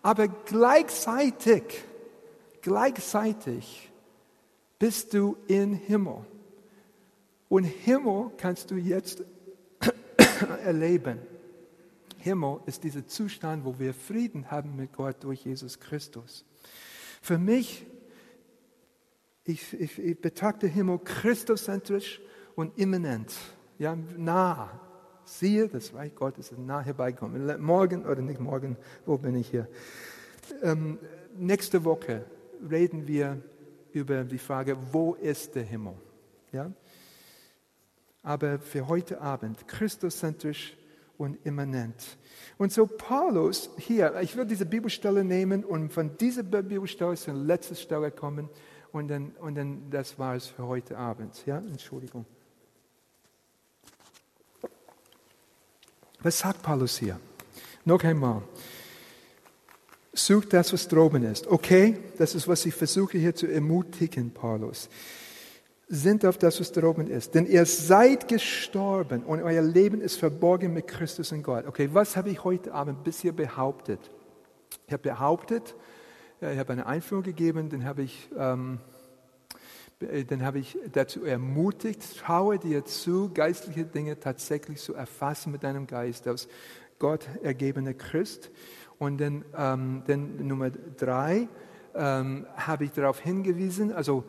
Aber 0.00 0.28
gleichzeitig, 0.28 1.84
gleichzeitig 2.62 3.92
bist 4.78 5.12
du 5.12 5.36
in 5.46 5.74
Himmel. 5.74 6.24
Und 7.50 7.64
Himmel 7.64 8.30
kannst 8.38 8.70
du 8.70 8.76
jetzt 8.76 9.22
erleben. 10.64 11.18
Himmel 12.26 12.58
ist 12.66 12.82
dieser 12.82 13.06
Zustand, 13.06 13.64
wo 13.64 13.78
wir 13.78 13.94
Frieden 13.94 14.50
haben 14.50 14.74
mit 14.74 14.92
Gott 14.92 15.22
durch 15.22 15.44
Jesus 15.44 15.78
Christus. 15.78 16.44
Für 17.22 17.38
mich 17.38 17.86
ich, 19.44 19.80
ich, 19.80 19.98
ich 20.00 20.20
betrachte 20.20 20.66
Himmel 20.66 20.98
christozentrisch 20.98 22.20
und 22.56 22.76
immanent, 22.76 23.32
ja, 23.78 23.96
nah. 24.16 24.80
Siehe, 25.24 25.68
das 25.68 25.92
Reich 25.92 26.14
Gottes 26.14 26.52
ist 26.52 26.58
nah 26.58 26.80
herbeikommen. 26.80 27.60
Morgen 27.60 28.06
oder 28.06 28.22
nicht 28.22 28.38
morgen, 28.38 28.76
wo 29.04 29.18
bin 29.18 29.34
ich 29.34 29.50
hier? 29.50 29.68
Ähm, 30.62 30.98
nächste 31.36 31.84
Woche 31.84 32.24
reden 32.70 33.08
wir 33.08 33.42
über 33.92 34.22
die 34.22 34.38
Frage, 34.38 34.76
wo 34.92 35.14
ist 35.14 35.56
der 35.56 35.64
Himmel? 35.64 35.94
Ja? 36.52 36.72
Aber 38.22 38.60
für 38.60 38.86
heute 38.86 39.20
Abend 39.20 39.66
christozentrisch 39.66 40.76
und 41.18 41.38
immanent. 41.44 42.16
Und 42.58 42.72
so 42.72 42.86
Paulus 42.86 43.70
hier, 43.78 44.20
ich 44.20 44.36
will 44.36 44.46
diese 44.46 44.66
Bibelstelle 44.66 45.24
nehmen 45.24 45.64
und 45.64 45.92
von 45.92 46.16
dieser 46.18 46.42
Bibelstelle 46.42 47.16
zur 47.16 47.34
letzten 47.34 47.76
Stelle 47.76 48.10
kommen 48.10 48.48
und 48.92 49.08
dann, 49.08 49.32
und 49.40 49.54
dann 49.54 49.90
das 49.90 50.18
war 50.18 50.34
es 50.34 50.46
für 50.46 50.66
heute 50.66 50.96
Abend. 50.96 51.44
Ja, 51.46 51.58
Entschuldigung. 51.58 52.24
Was 56.20 56.38
sagt 56.38 56.62
Paulus 56.62 56.98
hier? 56.98 57.20
Noch 57.84 58.02
einmal. 58.02 58.42
Sucht 60.12 60.54
das, 60.54 60.72
was 60.72 60.88
droben 60.88 61.24
ist. 61.24 61.46
Okay, 61.46 61.98
das 62.16 62.34
ist, 62.34 62.48
was 62.48 62.64
ich 62.64 62.74
versuche 62.74 63.18
hier 63.18 63.34
zu 63.34 63.46
ermutigen, 63.46 64.30
Paulus. 64.30 64.88
Sind 65.88 66.26
auf 66.26 66.36
das, 66.36 66.58
was 66.58 66.72
droben 66.72 67.06
ist. 67.06 67.34
Denn 67.34 67.46
ihr 67.46 67.64
seid 67.64 68.26
gestorben 68.26 69.22
und 69.22 69.40
euer 69.40 69.62
Leben 69.62 70.00
ist 70.00 70.16
verborgen 70.16 70.72
mit 70.72 70.88
Christus 70.88 71.30
in 71.30 71.44
Gott. 71.44 71.66
Okay, 71.66 71.90
was 71.92 72.16
habe 72.16 72.30
ich 72.30 72.42
heute 72.42 72.74
Abend 72.74 73.04
bisher 73.04 73.32
behauptet? 73.32 74.00
Ich 74.88 74.92
habe 74.92 75.02
behauptet, 75.02 75.76
ich 76.40 76.58
habe 76.58 76.72
eine 76.72 76.86
Einführung 76.86 77.22
gegeben, 77.22 77.68
dann 77.70 77.84
habe 77.84 78.02
ich, 78.02 78.28
ähm, 78.36 78.80
dann 80.00 80.42
habe 80.42 80.58
ich 80.58 80.76
dazu 80.92 81.24
ermutigt, 81.24 82.18
traue 82.18 82.58
dir 82.58 82.84
zu, 82.84 83.30
geistliche 83.32 83.84
Dinge 83.84 84.18
tatsächlich 84.18 84.80
zu 84.80 84.94
erfassen 84.94 85.52
mit 85.52 85.62
deinem 85.62 85.86
Geist 85.86 86.26
als 86.26 86.48
Gott 86.98 87.28
ergebener 87.42 87.94
Christ. 87.94 88.50
Und 88.98 89.18
dann, 89.20 89.44
ähm, 89.56 90.02
dann 90.06 90.46
Nummer 90.46 90.70
drei 90.70 91.48
ähm, 91.94 92.46
habe 92.56 92.84
ich 92.84 92.92
darauf 92.92 93.20
hingewiesen, 93.20 93.92
also 93.92 94.24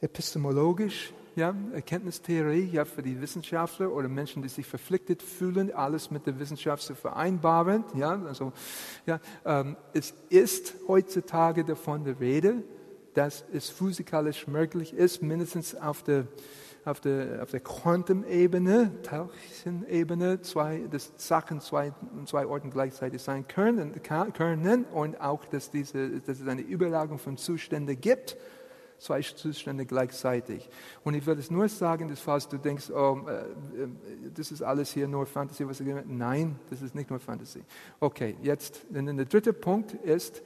epistemologisch 0.00 1.12
ja, 1.36 1.54
Erkenntnistheorie, 1.72 2.68
ja, 2.72 2.84
für 2.84 3.02
die 3.02 3.20
Wissenschaftler 3.20 3.92
oder 3.92 4.08
Menschen, 4.08 4.42
die 4.42 4.48
sich 4.48 4.66
verpflichtet 4.66 5.22
fühlen, 5.22 5.72
alles 5.72 6.10
mit 6.10 6.26
der 6.26 6.38
Wissenschaft 6.38 6.82
zu 6.82 6.94
vereinbaren. 6.94 7.84
Ja, 7.94 8.20
also, 8.26 8.52
ja, 9.06 9.20
ähm, 9.44 9.76
es 9.92 10.12
ist 10.28 10.74
heutzutage 10.88 11.64
davon 11.64 12.04
die 12.04 12.10
Rede, 12.10 12.62
dass 13.14 13.44
es 13.52 13.70
physikalisch 13.70 14.46
möglich 14.46 14.92
ist, 14.92 15.22
mindestens 15.22 15.74
auf 15.74 16.02
der, 16.02 16.26
auf 16.84 17.00
der, 17.00 17.42
auf 17.42 17.50
der 17.50 17.60
Quantum-Ebene, 17.60 19.02
Teilchenebene, 19.02 20.42
zwei, 20.42 20.82
dass 20.90 21.12
Sachen 21.16 21.60
zwei, 21.60 21.92
zwei 22.26 22.46
Orten 22.46 22.70
gleichzeitig 22.70 23.22
sein 23.22 23.46
können, 23.46 24.00
können 24.02 24.84
und 24.84 25.20
auch, 25.20 25.44
dass, 25.44 25.70
diese, 25.70 26.20
dass 26.20 26.40
es 26.40 26.48
eine 26.48 26.62
Überlagerung 26.62 27.18
von 27.18 27.36
Zuständen 27.36 28.00
gibt 28.00 28.36
zwei 29.00 29.22
Zustände 29.22 29.86
gleichzeitig. 29.86 30.68
Und 31.04 31.14
ich 31.14 31.26
würde 31.26 31.40
es 31.40 31.50
nur 31.50 31.68
sagen, 31.68 32.08
dass 32.08 32.20
falls 32.20 32.48
du 32.48 32.58
denkst, 32.58 32.90
oh, 32.90 33.20
äh, 33.26 33.82
äh, 33.82 33.88
das 34.34 34.52
ist 34.52 34.62
alles 34.62 34.92
hier 34.92 35.08
nur 35.08 35.26
Fantasy, 35.26 35.66
was 35.66 35.80
ich 35.80 35.88
Nein, 36.06 36.56
das 36.68 36.82
ist 36.82 36.94
nicht 36.94 37.10
nur 37.10 37.18
Fantasy. 37.18 37.62
Okay, 37.98 38.36
jetzt, 38.42 38.82
denn 38.90 39.16
der 39.16 39.26
dritte 39.26 39.52
Punkt 39.52 39.94
ist, 39.94 40.42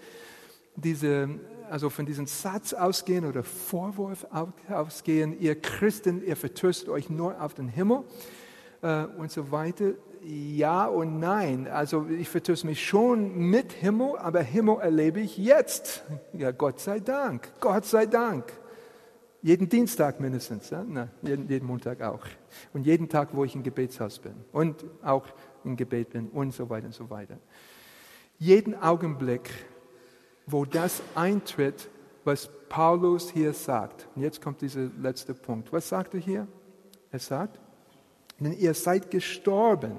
diese, 0.76 1.28
also 1.70 1.90
von 1.90 2.06
diesem 2.06 2.26
Satz 2.26 2.72
ausgehen 2.72 3.24
oder 3.26 3.42
Vorwurf 3.42 4.26
ausgehen, 4.68 5.38
ihr 5.38 5.60
Christen, 5.60 6.24
ihr 6.24 6.36
vertröstet 6.36 6.88
euch 6.88 7.10
nur 7.10 7.40
auf 7.40 7.54
den 7.54 7.68
Himmel 7.68 8.04
äh, 8.82 9.04
und 9.04 9.30
so 9.30 9.50
weiter. 9.50 9.92
Ja 10.26 10.86
und 10.86 11.20
nein. 11.20 11.68
Also 11.68 12.06
ich 12.06 12.28
vertröste 12.30 12.66
mich 12.66 12.86
schon 12.86 13.36
mit 13.36 13.72
Himmel, 13.72 14.16
aber 14.16 14.40
Himmel 14.40 14.78
erlebe 14.80 15.20
ich 15.20 15.36
jetzt. 15.36 16.02
Ja, 16.32 16.50
Gott 16.50 16.80
sei 16.80 17.00
Dank. 17.00 17.52
Gott 17.60 17.84
sei 17.84 18.06
Dank. 18.06 18.50
Jeden 19.42 19.68
Dienstag 19.68 20.20
mindestens. 20.20 20.70
Ja? 20.70 20.82
Na, 20.88 21.08
jeden, 21.20 21.46
jeden 21.48 21.66
Montag 21.66 22.00
auch. 22.00 22.24
Und 22.72 22.86
jeden 22.86 23.10
Tag, 23.10 23.28
wo 23.32 23.44
ich 23.44 23.54
im 23.54 23.62
Gebetshaus 23.62 24.18
bin. 24.18 24.34
Und 24.52 24.82
auch 25.02 25.26
im 25.62 25.76
Gebet 25.76 26.10
bin 26.10 26.28
und 26.30 26.54
so 26.54 26.70
weiter 26.70 26.86
und 26.86 26.94
so 26.94 27.10
weiter. 27.10 27.36
Jeden 28.38 28.74
Augenblick, 28.74 29.50
wo 30.46 30.64
das 30.64 31.02
eintritt, 31.14 31.90
was 32.24 32.48
Paulus 32.70 33.30
hier 33.30 33.52
sagt. 33.52 34.08
Und 34.16 34.22
jetzt 34.22 34.40
kommt 34.40 34.62
dieser 34.62 34.88
letzte 34.98 35.34
Punkt. 35.34 35.70
Was 35.70 35.90
sagt 35.90 36.14
er 36.14 36.20
hier? 36.20 36.48
Er 37.10 37.18
sagt, 37.18 37.60
denn 38.40 38.54
ihr 38.54 38.72
seid 38.72 39.10
gestorben 39.10 39.98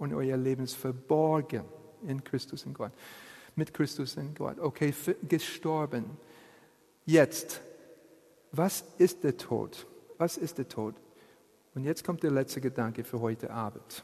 und 0.00 0.14
euer 0.14 0.36
Leben 0.36 0.64
ist 0.64 0.74
verborgen 0.74 1.64
in 2.06 2.24
Christus 2.24 2.64
in 2.64 2.72
Gott. 2.74 2.92
Mit 3.54 3.74
Christus 3.74 4.16
in 4.16 4.34
Gott. 4.34 4.58
Okay, 4.58 4.94
gestorben. 5.28 6.04
Jetzt, 7.04 7.60
was 8.50 8.82
ist 8.96 9.22
der 9.22 9.36
Tod? 9.36 9.86
Was 10.16 10.38
ist 10.38 10.56
der 10.56 10.68
Tod? 10.68 10.94
Und 11.74 11.84
jetzt 11.84 12.02
kommt 12.02 12.22
der 12.22 12.30
letzte 12.30 12.60
Gedanke 12.60 13.04
für 13.04 13.20
heute 13.20 13.50
Abend. 13.50 14.02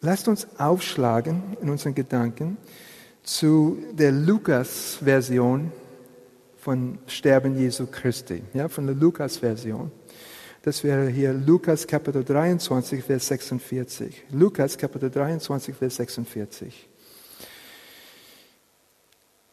Lasst 0.00 0.28
uns 0.28 0.46
aufschlagen 0.58 1.56
in 1.60 1.68
unseren 1.68 1.94
Gedanken 1.94 2.56
zu 3.24 3.76
der 3.92 4.12
Lukas-Version 4.12 5.72
von 6.58 6.98
Sterben 7.06 7.58
Jesu 7.58 7.86
Christi, 7.86 8.42
ja, 8.54 8.68
von 8.68 8.86
der 8.86 8.94
Lukas-Version. 8.94 9.90
Das 10.62 10.84
wäre 10.84 11.08
hier 11.08 11.32
Lukas 11.32 11.86
Kapitel 11.86 12.22
23, 12.22 13.02
Vers 13.02 13.28
46. 13.28 14.24
Lukas 14.30 14.76
Kapitel 14.76 15.10
23, 15.10 15.74
Vers 15.74 15.96
46. 15.96 16.86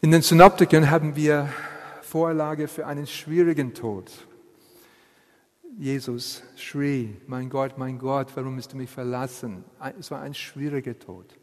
In 0.02 0.12
den 0.12 0.22
Synoptikern 0.22 0.90
haben 0.90 1.16
wir 1.16 1.48
Vorlage 2.02 2.68
für 2.68 2.86
einen 2.86 3.08
schwierigen 3.08 3.74
Tod. 3.74 4.12
Jesus 5.80 6.44
schrie, 6.58 7.16
mein 7.26 7.50
Gott, 7.50 7.78
mein 7.78 8.00
Gott, 8.00 8.28
warum 8.36 8.58
hast 8.58 8.74
du 8.74 8.78
mich 8.78 8.90
verlassen? 8.90 9.64
Es 9.98 10.12
war 10.12 10.20
ein 10.20 10.34
schwieriger 10.34 11.00
Tod. 11.00 11.38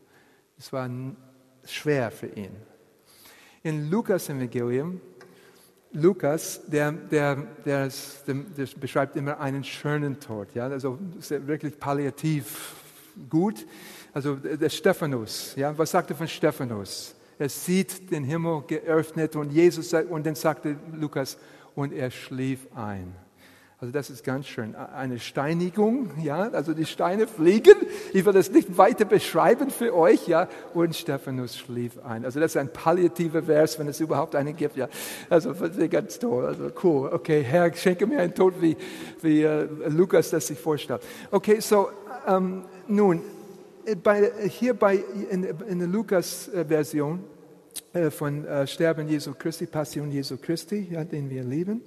Es 0.59 0.75
war 0.75 0.91
schwer 1.65 2.11
für 2.11 2.27
ihn. 2.27 2.55
In 3.63 3.89
Lukas 3.89 4.29
Evangelium, 4.29 5.01
Lukas, 5.95 6.61
der, 6.67 6.91
der, 6.91 7.37
der, 7.65 7.89
der, 8.27 8.67
beschreibt 8.81 9.17
immer 9.17 9.39
einen 9.39 9.63
schönen 9.63 10.19
Tod, 10.19 10.49
ja, 10.53 10.67
also 10.67 10.99
wirklich 11.29 11.79
palliativ 11.79 12.75
gut. 13.31 13.65
Also 14.13 14.35
der 14.35 14.69
Stephanus, 14.69 15.55
ja, 15.57 15.77
was 15.79 15.93
sagt 15.93 16.11
er 16.11 16.17
von 16.17 16.27
Stephanus? 16.27 17.15
Er 17.39 17.49
sieht 17.49 18.11
den 18.11 18.25
Himmel 18.25 18.63
geöffnet 18.67 19.37
und 19.37 19.53
Jesus 19.53 19.93
und 19.95 20.27
dann 20.27 20.35
sagte 20.35 20.77
Lukas, 20.93 21.37
und 21.77 21.93
er 21.93 22.11
schlief 22.11 22.67
ein. 22.75 23.15
Also 23.85 23.93
das 23.93 24.09
ist 24.09 24.25
ganz 24.25 24.47
schön. 24.47 24.75
Eine 24.75 25.19
Steinigung, 25.19 26.11
ja, 26.23 26.49
also 26.49 26.73
die 26.73 26.87
Steine 26.87 27.27
fliegen. 27.27 27.75
Ich 28.15 28.25
will 28.25 28.33
das 28.33 28.51
nicht 28.51 28.79
weiter 28.79 29.05
beschreiben 29.05 29.69
für 29.69 29.95
euch, 29.95 30.27
ja. 30.27 30.49
Und 30.73 30.97
Stephanus 30.97 31.59
schlief 31.59 32.03
ein. 32.03 32.25
Also 32.25 32.41
das 32.41 32.53
ist 32.53 32.57
ein 32.57 32.73
palliativer 32.73 33.43
Vers, 33.43 33.79
wenn 33.79 33.87
es 33.87 34.01
überhaupt 34.01 34.37
einen 34.37 34.57
gibt, 34.57 34.79
ja. 34.79 34.89
Also 35.29 35.55
ganz 35.91 36.19
toll, 36.19 36.47
also 36.47 36.71
cool. 36.83 37.11
Okay, 37.13 37.43
Herr, 37.43 37.75
schenke 37.75 38.07
mir 38.07 38.21
einen 38.21 38.35
Tod, 38.35 38.55
wie, 38.59 38.75
wie 39.21 39.45
uh, 39.45 39.69
Lukas 39.89 40.31
das 40.31 40.47
sich 40.47 40.59
vorstellt. 40.59 41.03
Okay, 41.31 41.61
so 41.61 41.91
ähm, 42.27 42.65
nun 42.89 43.21
bei, 44.03 44.33
hier 44.49 44.73
bei 44.73 45.05
in, 45.29 45.45
in 45.45 45.79
der 45.79 45.89
Lukas-Version 45.89 47.23
äh, 47.93 48.11
von 48.11 48.47
äh, 48.47 48.67
Sterben 48.67 49.07
Jesu 49.09 49.35
Christi, 49.35 49.67
Passion 49.67 50.11
Jesu 50.11 50.39
Christi, 50.39 50.89
ja, 50.91 51.05
den 51.05 51.29
wir 51.29 51.45
lieben. 51.45 51.83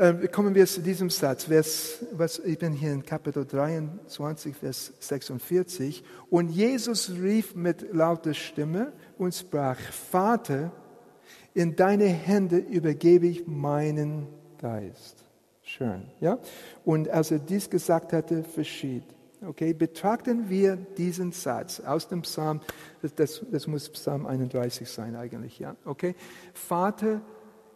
Äh, 0.00 0.28
kommen 0.28 0.54
wir 0.54 0.64
zu 0.64 0.80
diesem 0.80 1.10
Satz, 1.10 1.44
Vers, 1.44 1.98
was, 2.12 2.38
ich 2.38 2.58
bin 2.58 2.72
hier 2.72 2.90
in 2.90 3.04
Kapitel 3.04 3.44
23, 3.44 4.56
Vers 4.56 4.94
46. 4.98 6.02
Und 6.30 6.48
Jesus 6.48 7.10
rief 7.10 7.54
mit 7.54 7.92
lauter 7.92 8.32
Stimme 8.32 8.94
und 9.18 9.34
sprach, 9.34 9.76
Vater, 9.78 10.72
in 11.52 11.76
deine 11.76 12.06
Hände 12.06 12.56
übergebe 12.56 13.26
ich 13.26 13.46
meinen 13.46 14.26
Geist. 14.56 15.22
Schön, 15.60 16.04
ja? 16.18 16.38
Und 16.86 17.10
als 17.10 17.30
er 17.30 17.38
dies 17.38 17.68
gesagt 17.68 18.14
hatte, 18.14 18.42
verschied. 18.42 19.04
Okay, 19.46 19.74
betrachten 19.74 20.48
wir 20.48 20.76
diesen 20.76 21.32
Satz 21.32 21.78
aus 21.78 22.08
dem 22.08 22.22
Psalm, 22.22 22.62
das, 23.16 23.44
das 23.52 23.66
muss 23.66 23.90
Psalm 23.90 24.24
31 24.24 24.88
sein 24.88 25.14
eigentlich, 25.14 25.58
ja? 25.58 25.76
Okay, 25.84 26.14
Vater, 26.54 27.20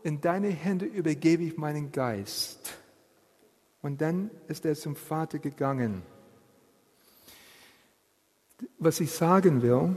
in 0.04 0.20
deine 0.20 0.48
Hände 0.48 0.84
übergebe 0.84 1.42
ich 1.42 1.56
meinen 1.56 1.90
Geist. 1.90 2.74
Und 3.80 4.00
dann 4.02 4.30
ist 4.48 4.64
er 4.66 4.74
zum 4.76 4.96
Vater 4.96 5.38
gegangen. 5.38 6.02
Was 8.78 9.00
ich 9.00 9.10
sagen 9.10 9.62
will, 9.62 9.96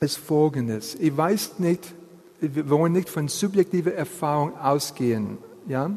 ist 0.00 0.16
Folgendes. 0.16 0.96
Ich 0.96 1.16
weiß 1.16 1.60
nicht, 1.60 1.94
wir 2.40 2.68
wollen 2.68 2.92
nicht 2.92 3.08
von 3.08 3.28
subjektiver 3.28 3.94
Erfahrung 3.94 4.58
ausgehen, 4.58 5.38
ja? 5.68 5.96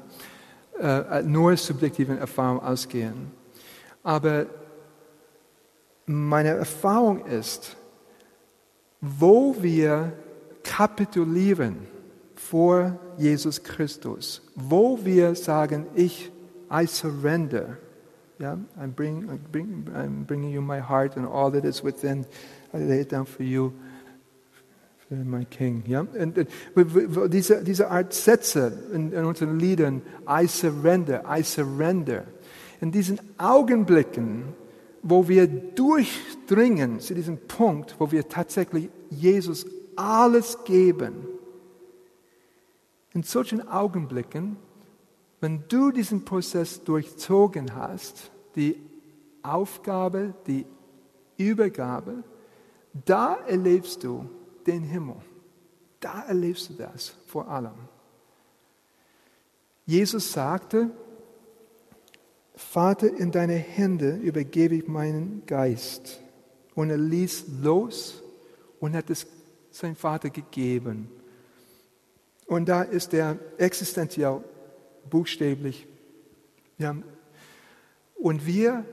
Äh, 0.79 1.23
nur 1.23 1.57
subjektiven 1.57 2.19
Erfahrung 2.19 2.59
ausgehen. 2.59 3.31
Aber 4.03 4.45
meine 6.05 6.49
Erfahrung 6.49 7.25
ist, 7.25 7.75
wo 9.01 9.55
wir 9.59 10.13
kapitulieren, 10.63 11.87
vor 12.49 12.99
Jesus 13.17 13.63
Christus, 13.63 14.41
wo 14.55 14.99
wir 15.03 15.35
sagen, 15.35 15.87
ich, 15.95 16.31
I 16.71 16.85
surrender. 16.85 17.77
Yeah, 18.39 18.57
I'm, 18.77 18.91
bring, 18.91 19.29
I'm, 19.29 19.39
bring, 19.51 19.87
I'm 19.95 20.25
bringing 20.25 20.51
you 20.51 20.61
my 20.61 20.79
heart 20.79 21.15
and 21.15 21.25
all 21.25 21.49
that 21.51 21.63
is 21.63 21.83
within. 21.83 22.25
I 22.73 22.79
lay 22.79 22.99
it 22.99 23.11
down 23.11 23.25
for 23.25 23.43
you, 23.43 23.71
for 25.07 25.15
my 25.15 25.45
King. 25.45 25.83
Und, 25.95 26.37
und 26.75 27.33
diese, 27.33 27.63
diese 27.63 27.89
Art 27.89 28.13
Sätze 28.13 28.73
in, 28.93 29.13
in 29.13 29.23
unseren 29.23 29.57
Liedern, 29.57 30.01
I 30.27 30.47
surrender, 30.47 31.23
I 31.25 31.43
surrender. 31.43 32.25
In 32.81 32.91
diesen 32.91 33.19
Augenblicken, 33.37 34.53
wo 35.01 35.27
wir 35.29 35.47
durchdringen 35.47 36.99
zu 36.99 37.15
diesem 37.15 37.37
Punkt, 37.37 37.95
wo 37.99 38.11
wir 38.11 38.27
tatsächlich 38.27 38.89
Jesus 39.09 39.65
alles 39.95 40.57
geben, 40.65 41.34
in 43.15 43.23
solchen 43.23 43.67
Augenblicken, 43.67 44.57
wenn 45.39 45.63
du 45.69 45.91
diesen 45.91 46.25
Prozess 46.25 46.83
durchzogen 46.83 47.73
hast, 47.73 48.29
die 48.55 48.77
Aufgabe, 49.41 50.33
die 50.45 50.65
Übergabe, 51.37 52.23
da 53.05 53.35
erlebst 53.47 54.03
du 54.03 54.29
den 54.67 54.83
Himmel. 54.83 55.15
Da 55.99 56.23
erlebst 56.23 56.69
du 56.69 56.73
das 56.73 57.15
vor 57.25 57.47
allem. 57.47 57.75
Jesus 59.85 60.31
sagte, 60.31 60.91
Vater, 62.53 63.13
in 63.15 63.31
deine 63.31 63.55
Hände 63.55 64.15
übergebe 64.15 64.75
ich 64.75 64.87
meinen 64.87 65.43
Geist. 65.45 66.21
Und 66.73 66.89
er 66.89 66.97
ließ 66.97 67.45
los 67.61 68.21
und 68.79 68.95
hat 68.95 69.09
es 69.09 69.25
seinem 69.71 69.95
Vater 69.95 70.29
gegeben. 70.29 71.09
Und 72.45 72.69
da 72.69 72.83
ist 72.83 73.13
er 73.13 73.37
existenziell, 73.57 74.41
buchstäblich. 75.09 75.87
Ja. 76.77 76.95
Und 78.15 78.45
wir, 78.45 78.85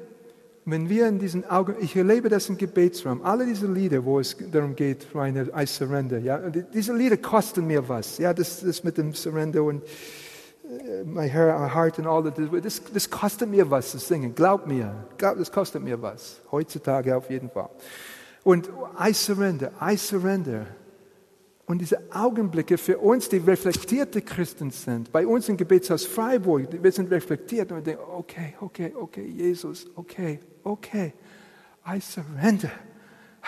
wenn 0.64 0.88
wir 0.88 1.08
in 1.08 1.18
diesen 1.18 1.48
Augen, 1.48 1.76
ich 1.80 1.96
erlebe 1.96 2.28
das 2.28 2.48
im 2.48 2.56
Gebetsraum, 2.56 3.22
alle 3.22 3.46
diese 3.46 3.66
Lieder, 3.66 4.04
wo 4.04 4.20
es 4.20 4.36
darum 4.50 4.74
geht, 4.76 5.06
Rainer, 5.14 5.46
I 5.56 5.66
surrender, 5.66 6.18
ja, 6.18 6.38
diese 6.38 6.94
Lieder 6.94 7.16
kosten 7.16 7.66
mir 7.66 7.88
was, 7.88 8.18
ja, 8.18 8.32
das, 8.32 8.60
das 8.60 8.84
mit 8.84 8.98
dem 8.98 9.14
Surrender 9.14 9.62
und 9.62 9.82
uh, 9.82 11.04
my 11.04 11.28
heart 11.28 11.98
and 11.98 12.06
all 12.06 12.22
that, 12.22 12.64
das, 12.64 12.82
das 12.92 13.11
kostet 13.11 13.48
mir 13.48 13.70
was 13.70 13.90
zu 13.90 13.98
singen, 13.98 14.34
glaub 14.34 14.66
mir, 14.66 14.94
glaub, 15.18 15.38
das 15.38 15.50
kostet 15.50 15.82
mir 15.82 16.00
was, 16.00 16.40
heutzutage 16.50 17.16
auf 17.16 17.28
jeden 17.30 17.50
Fall. 17.50 17.70
Und 18.44 18.70
I 18.98 19.12
surrender, 19.12 19.72
I 19.80 19.96
surrender. 19.96 20.66
Und 21.64 21.78
diese 21.78 22.00
Augenblicke 22.12 22.76
für 22.76 22.98
uns, 22.98 23.28
die 23.28 23.38
reflektierte 23.38 24.20
Christen 24.20 24.70
sind, 24.70 25.12
bei 25.12 25.26
uns 25.26 25.48
im 25.48 25.56
Gebetshaus 25.56 26.04
Freiburg, 26.04 26.82
wir 26.82 26.92
sind 26.92 27.10
reflektiert 27.10 27.70
und 27.70 27.78
wir 27.78 27.82
denken, 27.82 28.02
okay, 28.12 28.54
okay, 28.60 28.92
okay, 28.94 29.24
Jesus, 29.24 29.88
okay, 29.94 30.40
okay, 30.64 31.12
I 31.86 32.00
surrender. 32.00 32.70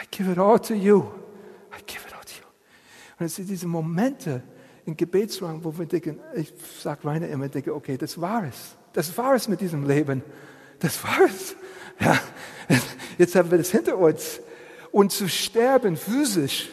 I 0.01 0.07
give 0.11 0.31
it 0.31 0.39
all 0.39 0.59
to 0.61 0.75
you. 0.75 1.05
I 1.73 1.83
give 1.87 2.07
it 2.07 2.15
all 2.15 2.25
to 2.25 2.41
you. 2.41 2.47
Und 3.19 3.27
es 3.27 3.35
sind 3.35 3.49
diese 3.49 3.67
Momente 3.67 4.43
im 4.87 4.97
Gebetsraum, 4.97 5.65
wo 5.65 5.77
wir 5.77 5.87
denken, 5.87 6.21
ich 6.35 6.53
sage 6.81 7.05
Rainer 7.05 7.29
immer, 7.29 7.49
denke, 7.49 7.75
okay, 7.75 7.97
das 7.97 8.21
war 8.21 8.45
es. 8.45 8.77
Das 8.93 9.17
war 9.19 9.35
es 9.35 9.49
mit 9.49 9.61
diesem 9.61 9.87
Leben. 9.87 10.23
Das 10.79 11.03
war 11.03 11.21
es. 11.27 11.57
Ja, 12.01 12.19
jetzt 13.19 13.35
haben 13.35 13.51
wir 13.51 13.59
das 13.59 13.71
hinter 13.71 13.99
uns. 13.99 14.41
Und 14.91 15.13
zu 15.13 15.29
sterben 15.29 15.97
physisch, 15.97 16.71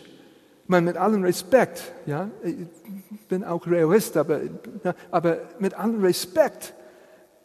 meine, 0.71 0.87
mit 0.87 0.97
allem 0.97 1.23
Respekt, 1.23 1.93
ja, 2.07 2.31
ich 2.43 3.27
bin 3.27 3.43
auch 3.43 3.67
Realist, 3.67 4.17
aber, 4.17 4.41
ja, 4.83 4.95
aber 5.11 5.37
mit 5.59 5.75
allem 5.75 6.01
Respekt, 6.01 6.73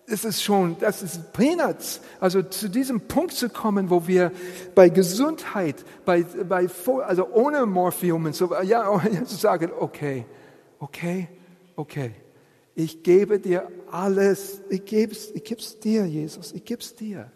es 0.07 0.25
ist 0.25 0.43
schon, 0.43 0.77
das 0.79 1.03
ist 1.03 1.33
Peanuts. 1.33 2.01
Also 2.21 2.43
zu 2.43 2.71
diesem 2.71 3.01
Punkt 3.03 3.33
zu 3.33 3.49
kommen, 3.49 3.91
wo 3.91 4.07
wir 4.07 4.31
bei 4.75 4.89
Gesundheit, 4.89 5.85
bei, 6.05 6.23
bei, 6.23 6.69
also 7.05 7.29
ohne 7.33 7.67
Morphium 7.67 8.25
und 8.25 8.35
so, 8.35 8.55
ja, 8.63 9.03
zu 9.25 9.37
sagen, 9.37 9.73
okay, 9.79 10.25
okay, 10.79 11.29
okay, 11.75 12.13
ich 12.75 13.03
gebe 13.03 13.41
dir 13.41 13.69
alles, 13.91 14.63
ich 14.71 14.85
gebe 14.85 15.13
es 15.13 15.31
ich 15.33 15.43
geb's 15.43 15.81
dir, 15.81 16.07
Jesus, 16.07 16.53
ich 16.53 16.65
gebe 16.65 16.81
es 16.81 16.95
dir. 16.95 17.31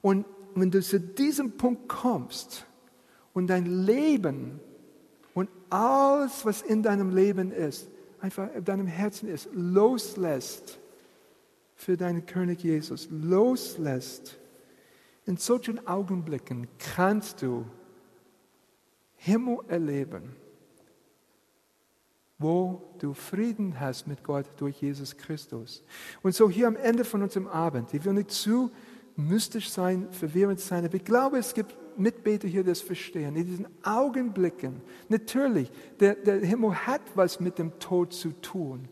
Und 0.00 0.24
wenn 0.54 0.70
du 0.70 0.80
zu 0.80 1.00
diesem 1.00 1.56
Punkt 1.56 1.88
kommst 1.88 2.66
und 3.32 3.48
dein 3.48 3.66
Leben 3.66 4.60
alles, 5.72 6.44
was 6.44 6.62
in 6.62 6.82
deinem 6.82 7.10
Leben 7.10 7.50
ist, 7.50 7.88
einfach 8.20 8.52
in 8.54 8.64
deinem 8.64 8.86
Herzen 8.86 9.28
ist, 9.28 9.48
loslässt, 9.52 10.78
für 11.74 11.96
deinen 11.96 12.26
König 12.26 12.62
Jesus 12.62 13.08
loslässt, 13.10 14.38
in 15.24 15.36
solchen 15.36 15.86
Augenblicken 15.86 16.68
kannst 16.78 17.42
du 17.42 17.64
Himmel 19.16 19.58
erleben, 19.68 20.36
wo 22.38 22.82
du 22.98 23.14
Frieden 23.14 23.78
hast 23.78 24.06
mit 24.06 24.24
Gott 24.24 24.46
durch 24.56 24.82
Jesus 24.82 25.16
Christus. 25.16 25.84
Und 26.22 26.34
so 26.34 26.50
hier 26.50 26.66
am 26.66 26.76
Ende 26.76 27.04
von 27.04 27.22
unserem 27.22 27.46
Abend, 27.46 27.94
ich 27.94 28.04
will 28.04 28.14
nicht 28.14 28.30
zu 28.30 28.70
mystisch 29.16 29.70
sein, 29.70 30.08
verwirrend 30.12 30.60
sein, 30.60 30.84
aber 30.84 30.94
ich 30.94 31.04
glaube, 31.04 31.38
es 31.38 31.54
gibt 31.54 31.76
Mitbeter 31.98 32.48
hier, 32.48 32.64
das 32.64 32.80
verstehen. 32.80 33.36
In 33.36 33.46
diesen 33.46 33.66
Augenblicken, 33.82 34.80
natürlich, 35.08 35.70
der, 36.00 36.14
der 36.14 36.38
Himmel 36.40 36.74
hat 36.74 37.02
was 37.14 37.40
mit 37.40 37.58
dem 37.58 37.78
Tod 37.78 38.12
zu 38.12 38.30
tun. 38.40 38.88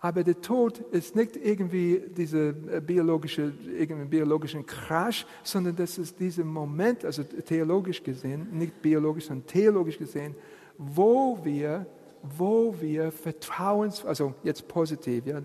Aber 0.00 0.22
der 0.22 0.40
Tod 0.40 0.78
ist 0.92 1.16
nicht 1.16 1.36
irgendwie 1.36 2.00
dieser 2.16 2.50
äh, 2.50 2.80
biologische, 2.80 3.52
irgendwie 3.76 4.04
biologischen 4.04 4.64
Crash, 4.64 5.26
sondern 5.42 5.74
das 5.74 5.98
ist 5.98 6.20
dieser 6.20 6.44
Moment, 6.44 7.04
also 7.04 7.24
theologisch 7.24 8.02
gesehen, 8.02 8.46
nicht 8.52 8.80
biologisch, 8.80 9.26
sondern 9.26 9.46
theologisch 9.46 9.98
gesehen, 9.98 10.36
wo 10.76 11.40
wir, 11.42 11.84
wo 12.22 12.74
wir 12.80 13.12
vertrauens, 13.12 14.04
also 14.04 14.34
jetzt 14.42 14.68
positiv, 14.68 15.26
ja, 15.26 15.40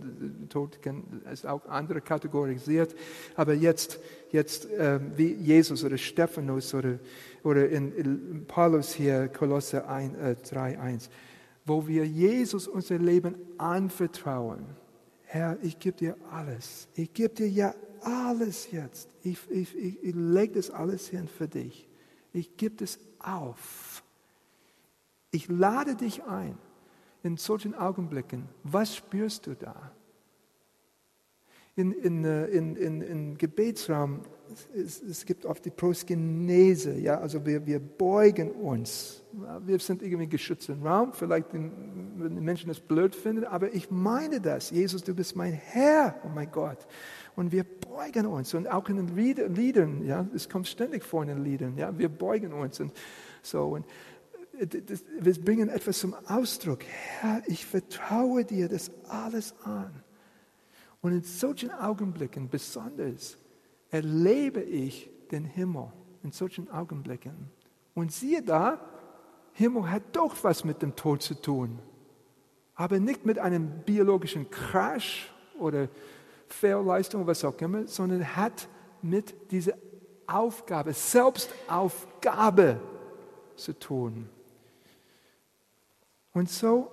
Tod 0.49 0.79
ist 1.31 1.45
auch 1.45 1.65
andere 1.67 2.01
kategorisiert, 2.01 2.95
aber 3.35 3.53
jetzt, 3.53 3.99
jetzt 4.31 4.69
äh, 4.71 4.99
wie 5.15 5.33
Jesus 5.33 5.83
oder 5.83 5.97
Stephanus 5.97 6.73
oder, 6.73 6.99
oder 7.43 7.69
in, 7.69 7.93
in 7.93 8.45
Paulus 8.47 8.93
hier, 8.93 9.27
Kolosse 9.27 9.87
1, 9.87 10.17
äh, 10.17 10.35
3, 10.35 10.79
1 10.79 11.09
wo 11.65 11.87
wir 11.87 12.05
Jesus 12.05 12.67
unser 12.67 12.97
Leben 12.97 13.35
anvertrauen. 13.57 14.65
Herr, 15.23 15.57
ich 15.61 15.79
gebe 15.79 15.97
dir 15.97 16.17
alles. 16.31 16.87
Ich 16.95 17.13
gebe 17.13 17.33
dir 17.33 17.49
ja 17.49 17.73
alles 18.01 18.71
jetzt. 18.71 19.09
Ich, 19.23 19.39
ich, 19.49 19.75
ich, 19.75 20.03
ich 20.03 20.15
lege 20.15 20.53
das 20.55 20.69
alles 20.69 21.07
hin 21.07 21.27
für 21.27 21.47
dich. 21.47 21.87
Ich 22.33 22.57
gebe 22.57 22.75
das 22.75 22.99
auf. 23.19 23.82
Ich 25.33 25.49
lade 25.49 25.95
dich 25.95 26.23
ein 26.25 26.55
in 27.23 27.37
solchen 27.37 27.73
Augenblicken. 27.73 28.47
Was 28.63 28.95
spürst 28.95 29.47
du 29.47 29.55
da? 29.55 29.91
In, 31.75 31.91
in, 31.91 32.23
äh, 32.23 32.45
in, 32.45 32.75
in, 32.75 33.01
in 33.01 33.37
Gebetsraum, 33.37 34.19
es, 34.75 35.01
es 35.01 35.25
gibt 35.25 35.47
oft 35.47 35.65
die 35.65 35.71
Proskenese, 35.71 36.99
ja, 36.99 37.17
also 37.17 37.43
wir, 37.43 37.65
wir 37.65 37.79
beugen 37.79 38.51
uns. 38.51 39.23
Wir 39.65 39.79
sind 39.79 40.03
irgendwie 40.03 40.27
geschützt 40.27 40.69
im 40.69 40.85
Raum, 40.85 41.13
vielleicht 41.13 41.51
wenn 41.51 42.35
die 42.35 42.41
Menschen 42.41 42.67
das 42.67 42.79
blöd 42.79 43.15
finden, 43.15 43.45
aber 43.45 43.73
ich 43.73 43.89
meine 43.89 44.39
das. 44.39 44.69
Jesus, 44.69 45.03
du 45.03 45.15
bist 45.15 45.35
mein 45.35 45.53
Herr, 45.53 46.21
oh 46.23 46.29
mein 46.29 46.51
Gott. 46.51 46.85
Und 47.35 47.51
wir 47.51 47.63
beugen 47.63 48.27
uns 48.27 48.53
und 48.53 48.67
auch 48.69 48.87
in 48.89 48.97
den 48.97 49.55
Liedern, 49.55 50.05
ja, 50.05 50.27
es 50.35 50.47
kommt 50.47 50.67
ständig 50.67 51.03
vor 51.03 51.23
in 51.23 51.29
den 51.29 51.43
Liedern, 51.43 51.75
ja, 51.75 51.97
wir 51.97 52.09
beugen 52.09 52.53
uns 52.53 52.79
und 52.79 52.91
so. 53.41 53.69
Und 53.69 53.85
wir 54.53 55.33
bringen 55.43 55.69
etwas 55.69 55.99
zum 55.99 56.15
Ausdruck. 56.27 56.83
Herr, 56.83 57.41
ich 57.47 57.65
vertraue 57.65 58.45
dir 58.45 58.69
das 58.69 58.91
alles 59.07 59.55
an. 59.63 59.91
Und 61.01 61.11
in 61.11 61.23
solchen 61.23 61.71
Augenblicken 61.71 62.49
besonders 62.49 63.37
erlebe 63.89 64.61
ich 64.61 65.09
den 65.31 65.43
Himmel, 65.45 65.91
in 66.23 66.31
solchen 66.31 66.69
Augenblicken. 66.71 67.49
Und 67.93 68.11
siehe 68.11 68.41
da, 68.41 68.79
Himmel 69.53 69.89
hat 69.89 70.15
doch 70.15 70.35
was 70.43 70.63
mit 70.63 70.81
dem 70.81 70.95
Tod 70.95 71.21
zu 71.21 71.35
tun. 71.35 71.79
Aber 72.75 72.99
nicht 72.99 73.25
mit 73.25 73.37
einem 73.39 73.81
biologischen 73.85 74.49
Crash 74.49 75.31
oder 75.59 75.89
Fehlleistung, 76.47 77.27
was 77.27 77.43
auch 77.43 77.59
immer, 77.59 77.87
sondern 77.87 78.35
hat 78.35 78.67
mit 79.01 79.51
dieser 79.51 79.73
Aufgabe, 80.25 80.93
Selbstaufgabe 80.93 82.79
zu 83.55 83.77
tun. 83.77 84.29
Und 86.33 86.49
so, 86.49 86.91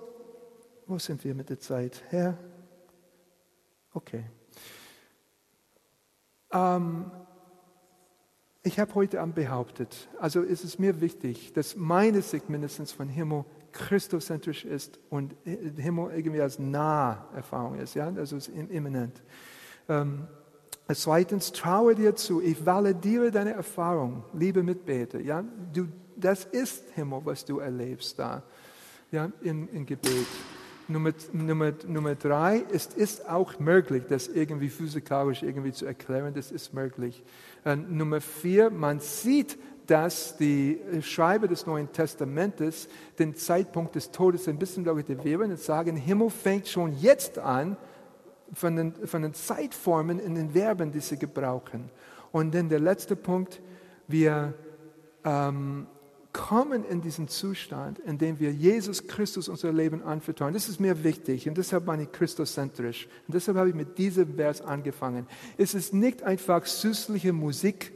wo 0.87 0.99
sind 0.99 1.23
wir 1.23 1.35
mit 1.35 1.49
der 1.49 1.59
Zeit? 1.59 2.03
Herr, 2.09 2.37
Okay. 3.93 4.23
Ähm, 6.51 7.11
ich 8.63 8.79
habe 8.79 8.95
heute 8.95 9.19
Abend 9.19 9.35
behauptet, 9.35 10.07
also 10.19 10.41
ist 10.41 10.63
es 10.63 10.79
mir 10.79 11.01
wichtig, 11.01 11.53
dass 11.53 11.75
meine 11.75 12.21
Sicht 12.21 12.49
mindestens 12.49 12.91
von 12.91 13.09
Himmel 13.09 13.43
christozentrisch 13.71 14.65
ist 14.65 14.99
und 15.09 15.35
Himmel 15.43 16.11
irgendwie 16.13 16.41
als 16.41 16.59
Naherfahrung 16.59 17.79
ist, 17.79 17.95
ja, 17.95 18.07
also 18.07 18.37
ist 18.37 18.49
immanent. 18.49 19.21
Ähm, 19.89 20.27
zweitens, 20.93 21.51
traue 21.53 21.95
dir 21.95 22.15
zu, 22.15 22.41
ich 22.41 22.65
validiere 22.65 23.31
deine 23.31 23.53
Erfahrung, 23.53 24.23
liebe 24.33 24.61
Mitbeter, 24.61 25.19
ja, 25.19 25.43
du, 25.73 25.87
das 26.15 26.45
ist 26.45 26.83
Himmel, 26.93 27.21
was 27.23 27.43
du 27.45 27.59
erlebst 27.59 28.19
da, 28.19 28.43
ja, 29.11 29.29
in, 29.41 29.67
in 29.69 29.85
Gebet. 29.85 30.27
Nummer, 30.87 31.11
Nummer, 31.31 31.71
Nummer 31.87 32.15
drei, 32.15 32.63
es 32.71 32.87
ist 32.87 33.27
auch 33.29 33.59
möglich, 33.59 34.03
das 34.09 34.27
irgendwie 34.27 34.69
physikalisch 34.69 35.41
irgendwie 35.43 35.71
zu 35.71 35.85
erklären, 35.85 36.33
das 36.33 36.51
ist 36.51 36.73
möglich. 36.73 37.23
Äh, 37.63 37.75
Nummer 37.75 38.19
vier, 38.19 38.69
man 38.69 38.99
sieht, 38.99 39.57
dass 39.87 40.37
die 40.37 40.79
Schreiber 41.01 41.47
des 41.47 41.65
Neuen 41.65 41.91
Testamentes 41.91 42.87
den 43.19 43.35
Zeitpunkt 43.35 43.95
des 43.95 44.11
Todes 44.11 44.47
ein 44.47 44.57
bisschen 44.57 44.87
relativieren 44.87 45.51
und 45.51 45.59
sagen, 45.59 45.95
Himmel 45.95 46.29
fängt 46.29 46.67
schon 46.67 46.93
jetzt 46.99 47.37
an 47.39 47.75
von 48.53 48.75
den, 48.75 48.93
von 49.05 49.21
den 49.21 49.33
Zeitformen 49.33 50.19
in 50.19 50.35
den 50.35 50.51
Verben, 50.51 50.91
die 50.91 50.99
sie 50.99 51.17
gebrauchen. 51.17 51.89
Und 52.31 52.53
dann 52.53 52.69
der 52.69 52.79
letzte 52.79 53.15
Punkt, 53.15 53.61
wir 54.07 54.53
ähm, 55.23 55.87
kommen 56.33 56.85
in 56.85 57.01
diesen 57.01 57.27
Zustand, 57.27 57.99
in 57.99 58.17
dem 58.17 58.39
wir 58.39 58.51
Jesus 58.51 59.07
Christus 59.07 59.49
unser 59.49 59.73
Leben 59.73 60.01
anvertrauen. 60.03 60.53
Das 60.53 60.69
ist 60.69 60.79
mir 60.79 61.03
wichtig 61.03 61.47
und 61.47 61.57
deshalb 61.57 61.85
bin 61.85 62.01
ich 62.01 62.11
christozentrisch. 62.11 63.07
Und 63.27 63.33
deshalb 63.33 63.57
habe 63.57 63.69
ich 63.69 63.75
mit 63.75 63.97
diesem 63.97 64.35
Vers 64.35 64.61
angefangen. 64.61 65.27
Es 65.57 65.73
ist 65.73 65.93
nicht 65.93 66.23
einfach 66.23 66.65
süßliche 66.65 67.33
Musik. 67.33 67.91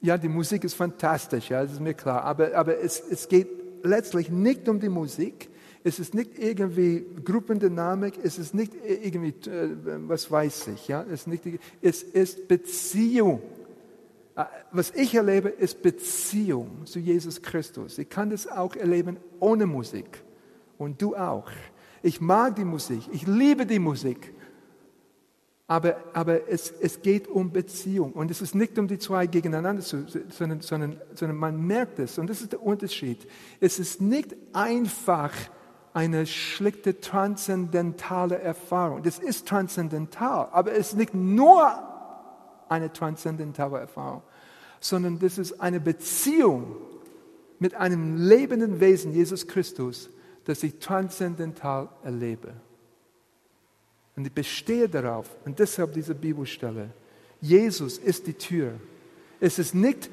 Ja, 0.00 0.18
die 0.18 0.28
Musik 0.28 0.64
ist 0.64 0.74
fantastisch, 0.74 1.50
ja, 1.50 1.62
das 1.62 1.72
ist 1.72 1.80
mir 1.80 1.94
klar. 1.94 2.24
Aber, 2.24 2.54
aber 2.54 2.78
es, 2.78 3.00
es 3.00 3.28
geht 3.28 3.48
letztlich 3.82 4.30
nicht 4.30 4.68
um 4.68 4.80
die 4.80 4.88
Musik. 4.88 5.48
Es 5.84 5.98
ist 5.98 6.14
nicht 6.14 6.38
irgendwie 6.38 7.06
Gruppendynamik, 7.24 8.14
es 8.22 8.38
ist 8.38 8.54
nicht 8.54 8.72
irgendwie, 8.84 9.34
äh, 9.48 9.70
was 10.08 10.30
weiß 10.30 10.68
ich, 10.68 10.88
ja, 10.88 11.02
es 11.04 11.20
ist, 11.20 11.26
nicht, 11.28 11.42
es 11.80 12.02
ist 12.02 12.48
Beziehung 12.48 13.40
was 14.70 14.92
ich 14.92 15.14
erlebe, 15.14 15.48
ist 15.48 15.82
Beziehung 15.82 16.86
zu 16.86 17.00
Jesus 17.00 17.42
Christus. 17.42 17.98
Ich 17.98 18.08
kann 18.08 18.30
das 18.30 18.46
auch 18.46 18.76
erleben 18.76 19.16
ohne 19.40 19.66
Musik. 19.66 20.22
Und 20.76 21.02
du 21.02 21.16
auch. 21.16 21.50
Ich 22.02 22.20
mag 22.20 22.54
die 22.54 22.64
Musik. 22.64 23.02
Ich 23.12 23.26
liebe 23.26 23.66
die 23.66 23.80
Musik. 23.80 24.32
Aber, 25.66 25.96
aber 26.12 26.48
es, 26.48 26.70
es 26.70 27.02
geht 27.02 27.26
um 27.26 27.50
Beziehung. 27.50 28.12
Und 28.12 28.30
es 28.30 28.40
ist 28.40 28.54
nicht 28.54 28.78
um 28.78 28.86
die 28.86 28.98
zwei 28.98 29.26
gegeneinander, 29.26 29.82
zu, 29.82 30.06
sondern, 30.28 30.60
sondern, 30.60 31.00
sondern 31.14 31.36
man 31.36 31.60
merkt 31.66 31.98
es. 31.98 32.16
Und 32.18 32.30
das 32.30 32.40
ist 32.40 32.52
der 32.52 32.62
Unterschied. 32.62 33.26
Es 33.60 33.78
ist 33.80 34.00
nicht 34.00 34.36
einfach 34.52 35.32
eine 35.92 36.26
schlichte 36.26 37.00
transzendentale 37.00 38.38
Erfahrung. 38.38 39.02
Das 39.02 39.18
ist 39.18 39.48
transzendental, 39.48 40.48
aber 40.52 40.72
es 40.72 40.90
ist 40.90 40.96
nicht 40.96 41.12
nur 41.12 41.72
eine 42.68 42.92
transzendentale 42.92 43.80
Erfahrung 43.80 44.22
sondern 44.80 45.18
das 45.18 45.38
ist 45.38 45.60
eine 45.60 45.80
Beziehung 45.80 46.76
mit 47.58 47.74
einem 47.74 48.16
lebenden 48.16 48.80
Wesen, 48.80 49.12
Jesus 49.12 49.46
Christus, 49.46 50.10
das 50.44 50.62
ich 50.62 50.78
transzendental 50.78 51.88
erlebe. 52.02 52.54
Und 54.16 54.26
ich 54.26 54.32
bestehe 54.32 54.88
darauf, 54.88 55.36
und 55.44 55.58
deshalb 55.58 55.92
diese 55.92 56.14
Bibelstelle. 56.14 56.90
Jesus 57.40 57.98
ist 57.98 58.26
die 58.26 58.34
Tür. 58.34 58.72
Es 59.40 59.58
ist 59.58 59.74
nicht 59.74 60.10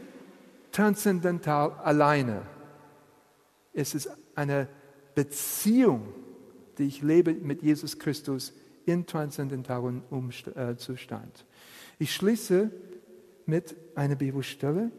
transzendental 0.71 1.71
alleine. 1.83 2.43
Es 3.73 3.95
ist 3.95 4.09
eine 4.35 4.67
Beziehung, 5.15 6.13
die 6.77 6.83
ich 6.83 7.01
lebe 7.01 7.33
mit 7.33 7.63
Jesus 7.63 7.97
Christus 7.97 8.53
in 8.85 9.05
transzendentalen 9.05 10.03
äh, 10.55 10.75
Zustand. 10.75 11.45
Ich 11.97 12.13
schließe 12.13 12.69
mit 13.45 13.75
einer 13.95 14.15
Bibelstelle. 14.15 14.91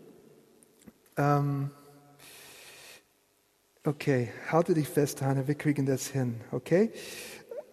Ähm, 1.17 1.71
okay, 3.85 4.31
halte 4.51 4.75
dich 4.75 4.89
fest, 4.89 5.23
Hanna, 5.23 5.47
wir 5.47 5.55
kriegen 5.55 5.87
das 5.87 6.09
hin, 6.09 6.41
okay? 6.53 6.93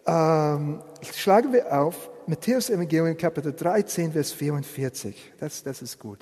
Ähm, 0.06 0.82
schlagen 1.02 1.52
wir 1.52 1.72
auf 1.78 2.10
Matthäus 2.26 2.70
Evangelium 2.70 3.16
Kapitel 3.16 3.52
13, 3.52 4.12
Vers 4.12 4.32
44. 4.32 5.32
Das, 5.38 5.62
das 5.62 5.82
ist 5.82 5.98
gut. 5.98 6.20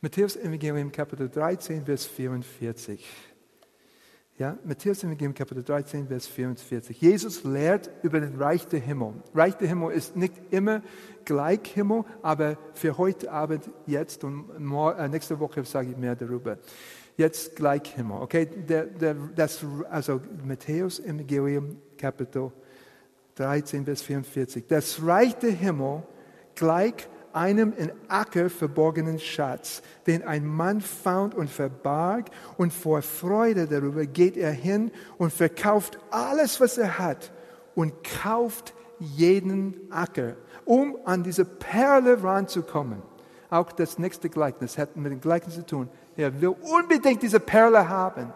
Matthäus 0.00 0.36
Evangelium 0.36 0.92
Kapitel 0.92 1.28
13, 1.28 1.84
Vers 1.84 2.06
44. 2.06 3.04
Ja, 4.38 4.56
Matthäus 4.62 5.02
Evangelium 5.02 5.34
Kapitel 5.34 5.64
13, 5.64 6.06
Vers 6.06 6.28
44. 6.28 7.00
Jesus 7.00 7.42
lehrt 7.42 7.90
über 8.04 8.20
den 8.20 8.40
Reich 8.40 8.64
der 8.68 8.78
Himmel. 8.78 9.14
Reich 9.34 9.56
der 9.56 9.66
Himmel 9.66 9.90
ist 9.90 10.14
nicht 10.14 10.32
immer 10.52 10.80
gleich 11.24 11.66
Himmel, 11.74 12.04
aber 12.22 12.56
für 12.72 12.96
heute 12.98 13.32
Abend, 13.32 13.68
jetzt 13.86 14.22
und 14.22 14.60
morgen, 14.60 14.96
äh, 14.96 15.08
nächste 15.08 15.40
Woche 15.40 15.64
sage 15.64 15.90
ich 15.90 15.96
mehr 15.96 16.14
darüber. 16.14 16.58
Jetzt 17.16 17.56
gleich 17.56 17.82
Himmel. 17.96 18.18
Okay, 18.20 18.46
der, 18.46 18.84
der, 18.84 19.16
das, 19.34 19.66
also 19.90 20.20
Matthäus 20.44 21.00
Evangelium 21.00 21.78
Kapitel 21.96 22.52
13, 23.34 23.86
Vers 23.86 24.02
44. 24.02 24.68
Das 24.68 25.04
Reich 25.04 25.34
der 25.38 25.50
Himmel 25.50 26.04
gleich 26.54 27.08
einem 27.32 27.72
in 27.76 27.92
Acker 28.08 28.50
verborgenen 28.50 29.18
Schatz, 29.18 29.82
den 30.06 30.22
ein 30.22 30.46
Mann 30.46 30.80
fand 30.80 31.34
und 31.34 31.50
verbarg, 31.50 32.30
und 32.56 32.72
vor 32.72 33.02
Freude 33.02 33.66
darüber 33.66 34.06
geht 34.06 34.36
er 34.36 34.52
hin 34.52 34.90
und 35.16 35.32
verkauft 35.32 35.98
alles, 36.10 36.60
was 36.60 36.78
er 36.78 36.98
hat, 36.98 37.32
und 37.74 37.92
kauft 38.02 38.74
jeden 38.98 39.74
Acker, 39.90 40.34
um 40.64 40.96
an 41.04 41.22
diese 41.22 41.44
Perle 41.44 42.22
ranzukommen. 42.22 43.02
Auch 43.50 43.72
das 43.72 43.98
nächste 43.98 44.28
Gleichnis 44.28 44.76
hat 44.76 44.96
mit 44.96 45.12
dem 45.12 45.20
Gleichnis 45.20 45.54
zu 45.54 45.64
tun. 45.64 45.88
Er 46.16 46.40
will 46.40 46.54
unbedingt 46.60 47.22
diese 47.22 47.40
Perle 47.40 47.88
haben. 47.88 48.32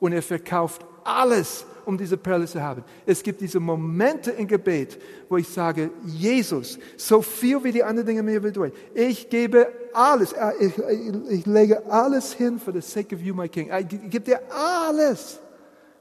Und 0.00 0.12
er 0.12 0.22
verkauft 0.22 0.84
alles, 1.08 1.64
um 1.84 1.96
diese 1.96 2.18
Perle 2.18 2.46
zu 2.46 2.62
haben. 2.62 2.84
Es 3.06 3.22
gibt 3.22 3.40
diese 3.40 3.58
Momente 3.58 4.30
im 4.32 4.46
Gebet, 4.46 5.00
wo 5.28 5.38
ich 5.38 5.48
sage, 5.48 5.90
Jesus, 6.04 6.78
so 6.98 7.22
viel 7.22 7.64
wie 7.64 7.72
die 7.72 7.82
anderen 7.82 8.06
Dinge 8.06 8.22
mir 8.22 8.40
bedeuten, 8.40 8.76
ich 8.94 9.30
gebe 9.30 9.68
alles, 9.94 10.32
äh, 10.32 10.52
ich, 10.60 10.76
ich, 10.76 11.30
ich, 11.30 11.46
lege 11.46 11.90
alles 11.90 12.34
hin 12.34 12.58
for 12.58 12.74
the 12.74 12.82
sake 12.82 13.14
of 13.14 13.22
you, 13.22 13.34
my 13.34 13.48
King. 13.48 13.70
Ich 13.78 14.10
gebe 14.10 14.20
dir 14.20 14.40
alles, 14.52 15.40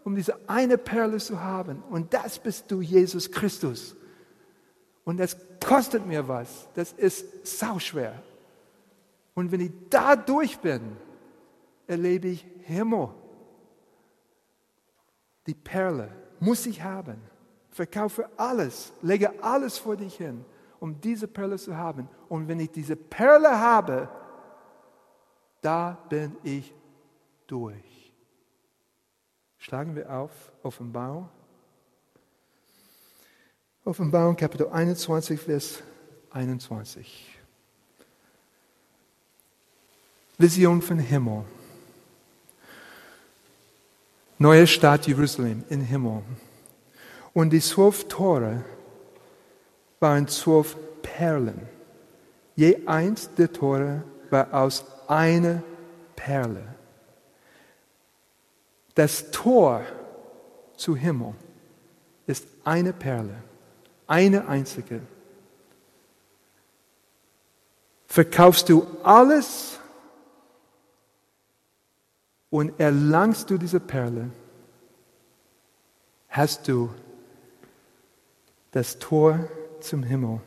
um 0.03 0.15
diese 0.15 0.35
eine 0.47 0.77
Perle 0.77 1.17
zu 1.17 1.41
haben. 1.41 1.81
Und 1.89 2.13
das 2.13 2.37
bist 2.37 2.69
du, 2.69 2.81
Jesus 2.81 3.31
Christus. 3.31 3.95
Und 5.05 5.17
das 5.17 5.37
kostet 5.65 6.05
mir 6.05 6.27
was. 6.27 6.67
Das 6.75 6.91
ist 6.91 7.47
sauschwer. 7.47 8.13
Und 9.35 9.53
wenn 9.53 9.61
ich 9.61 9.71
da 9.89 10.17
durch 10.17 10.57
bin, 10.59 10.81
erlebe 11.87 12.27
ich 12.27 12.45
Himmel 12.63 13.09
die 15.47 15.55
Perle 15.55 16.11
muss 16.39 16.65
ich 16.65 16.81
haben. 16.83 17.21
Verkaufe 17.71 18.29
alles, 18.37 18.91
lege 19.01 19.43
alles 19.43 19.77
vor 19.77 19.95
dich 19.95 20.15
hin, 20.15 20.43
um 20.79 20.99
diese 20.99 21.27
Perle 21.27 21.57
zu 21.57 21.75
haben. 21.75 22.09
Und 22.27 22.47
wenn 22.47 22.59
ich 22.59 22.71
diese 22.71 22.95
Perle 22.95 23.49
habe, 23.59 24.09
da 25.61 25.97
bin 26.09 26.35
ich 26.43 26.73
durch. 27.47 28.13
Schlagen 29.57 29.95
wir 29.95 30.11
auf 30.11 30.31
Offenbarung. 30.63 31.29
Offenbarung 33.85 34.35
Kapitel 34.35 34.67
21, 34.67 35.39
Vers 35.39 35.81
21. 36.31 37.39
Vision 40.37 40.81
von 40.81 40.99
Himmel. 40.99 41.45
Neue 44.39 44.67
Stadt 44.67 45.07
Jerusalem 45.07 45.63
im 45.69 45.81
Himmel. 45.81 46.21
Und 47.33 47.51
die 47.51 47.61
zwölf 47.61 48.07
Tore 48.07 48.63
waren 49.99 50.27
zwölf 50.27 50.75
Perlen. 51.01 51.67
Je 52.55 52.85
eins 52.85 53.33
der 53.35 53.51
Tore 53.51 54.03
war 54.29 54.53
aus 54.53 54.85
einer 55.07 55.63
Perle. 56.15 56.63
Das 58.93 59.31
Tor 59.31 59.83
zu 60.75 60.95
Himmel 60.95 61.33
ist 62.25 62.47
eine 62.63 62.93
Perle, 62.93 63.35
eine 64.07 64.47
einzige. 64.47 65.01
Verkaufst 68.07 68.69
du 68.69 68.85
alles 69.03 69.79
und 72.49 72.79
erlangst 72.79 73.49
du 73.49 73.57
diese 73.57 73.79
Perle, 73.79 74.29
hast 76.29 76.67
du 76.67 76.89
das 78.71 78.99
Tor 78.99 79.49
zum 79.79 80.03
Himmel 80.03 80.41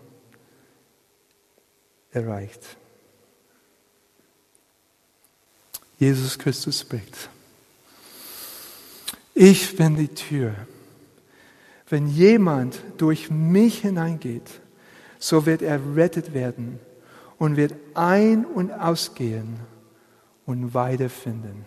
erreicht. 2.12 2.76
Jesus 5.98 6.38
Christus 6.38 6.80
spricht. 6.80 7.28
Ich 9.34 9.76
bin 9.76 9.96
die 9.96 10.08
Tür. 10.08 10.54
Wenn 11.88 12.06
jemand 12.06 12.82
durch 12.96 13.30
mich 13.30 13.80
hineingeht, 13.80 14.60
so 15.18 15.44
wird 15.44 15.60
er 15.60 15.96
rettet 15.96 16.32
werden 16.32 16.78
und 17.38 17.56
wird 17.56 17.74
ein- 17.94 18.46
und 18.46 18.70
ausgehen 18.72 19.60
und 20.46 20.72
Weide 20.72 21.08
finden. 21.08 21.66